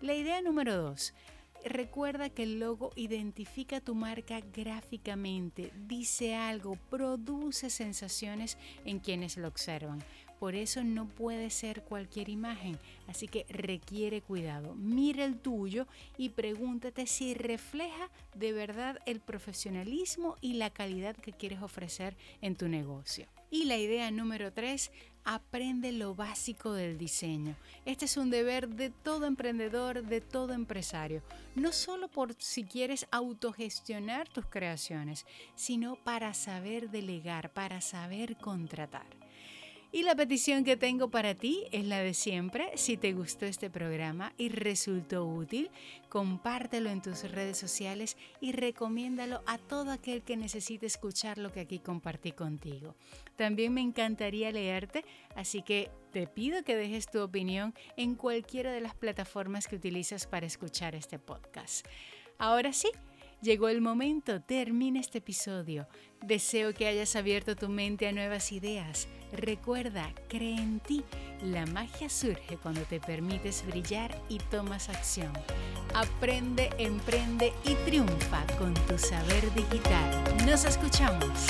La 0.00 0.14
idea 0.14 0.40
número 0.42 0.76
dos. 0.76 1.14
Recuerda 1.64 2.30
que 2.30 2.44
el 2.44 2.58
logo 2.58 2.90
identifica 2.96 3.80
tu 3.80 3.94
marca 3.94 4.40
gráficamente, 4.40 5.70
dice 5.86 6.34
algo, 6.34 6.76
produce 6.88 7.68
sensaciones 7.68 8.56
en 8.86 8.98
quienes 8.98 9.36
lo 9.36 9.48
observan. 9.48 10.02
Por 10.40 10.54
eso 10.54 10.82
no 10.82 11.06
puede 11.06 11.50
ser 11.50 11.82
cualquier 11.82 12.30
imagen, 12.30 12.78
así 13.06 13.28
que 13.28 13.44
requiere 13.50 14.22
cuidado. 14.22 14.74
Mira 14.74 15.24
el 15.26 15.38
tuyo 15.38 15.86
y 16.16 16.30
pregúntate 16.30 17.06
si 17.06 17.34
refleja 17.34 18.08
de 18.34 18.52
verdad 18.52 18.98
el 19.04 19.20
profesionalismo 19.20 20.36
y 20.40 20.54
la 20.54 20.70
calidad 20.70 21.14
que 21.14 21.32
quieres 21.32 21.60
ofrecer 21.62 22.16
en 22.40 22.56
tu 22.56 22.68
negocio. 22.68 23.26
Y 23.50 23.64
la 23.64 23.76
idea 23.76 24.10
número 24.10 24.50
tres, 24.50 24.90
aprende 25.24 25.92
lo 25.92 26.14
básico 26.14 26.72
del 26.72 26.96
diseño. 26.96 27.54
Este 27.84 28.06
es 28.06 28.16
un 28.16 28.30
deber 28.30 28.68
de 28.68 28.90
todo 28.90 29.26
emprendedor, 29.26 30.04
de 30.04 30.20
todo 30.20 30.54
empresario, 30.54 31.22
no 31.54 31.72
solo 31.72 32.08
por 32.08 32.34
si 32.38 32.64
quieres 32.64 33.06
autogestionar 33.10 34.28
tus 34.28 34.46
creaciones, 34.46 35.26
sino 35.54 35.96
para 35.96 36.32
saber 36.32 36.90
delegar, 36.90 37.52
para 37.52 37.80
saber 37.80 38.36
contratar. 38.36 39.06
Y 39.92 40.04
la 40.04 40.14
petición 40.14 40.62
que 40.62 40.76
tengo 40.76 41.10
para 41.10 41.34
ti 41.34 41.64
es 41.72 41.84
la 41.84 41.98
de 41.98 42.14
siempre. 42.14 42.70
Si 42.76 42.96
te 42.96 43.12
gustó 43.12 43.46
este 43.46 43.70
programa 43.70 44.32
y 44.38 44.48
resultó 44.48 45.24
útil, 45.26 45.68
compártelo 46.08 46.90
en 46.90 47.02
tus 47.02 47.28
redes 47.28 47.58
sociales 47.58 48.16
y 48.40 48.52
recomiéndalo 48.52 49.42
a 49.46 49.58
todo 49.58 49.90
aquel 49.90 50.22
que 50.22 50.36
necesite 50.36 50.86
escuchar 50.86 51.38
lo 51.38 51.50
que 51.50 51.58
aquí 51.58 51.80
compartí 51.80 52.30
contigo. 52.30 52.94
También 53.34 53.74
me 53.74 53.80
encantaría 53.80 54.52
leerte, 54.52 55.04
así 55.34 55.62
que 55.62 55.90
te 56.12 56.28
pido 56.28 56.62
que 56.62 56.76
dejes 56.76 57.10
tu 57.10 57.20
opinión 57.20 57.74
en 57.96 58.14
cualquiera 58.14 58.70
de 58.70 58.80
las 58.80 58.94
plataformas 58.94 59.66
que 59.66 59.76
utilizas 59.76 60.28
para 60.28 60.46
escuchar 60.46 60.94
este 60.94 61.18
podcast. 61.18 61.84
Ahora 62.38 62.72
sí, 62.72 62.90
llegó 63.42 63.68
el 63.68 63.80
momento, 63.80 64.40
termina 64.40 65.00
este 65.00 65.18
episodio. 65.18 65.88
Deseo 66.22 66.74
que 66.74 66.86
hayas 66.86 67.16
abierto 67.16 67.56
tu 67.56 67.68
mente 67.68 68.06
a 68.08 68.12
nuevas 68.12 68.52
ideas 68.52 69.08
Recuerda, 69.32 70.12
cree 70.28 70.56
en 70.56 70.80
ti. 70.80 71.04
La 71.42 71.64
magia 71.66 72.08
surge 72.08 72.56
cuando 72.58 72.82
te 72.82 73.00
permites 73.00 73.64
brillar 73.66 74.16
y 74.28 74.38
tomas 74.38 74.88
acción. 74.88 75.32
Aprende, 75.94 76.70
emprende 76.78 77.52
y 77.64 77.74
triunfa 77.86 78.44
con 78.58 78.74
tu 78.74 78.98
saber 78.98 79.52
digital. 79.54 80.10
Nos 80.46 80.64
escuchamos. 80.64 81.46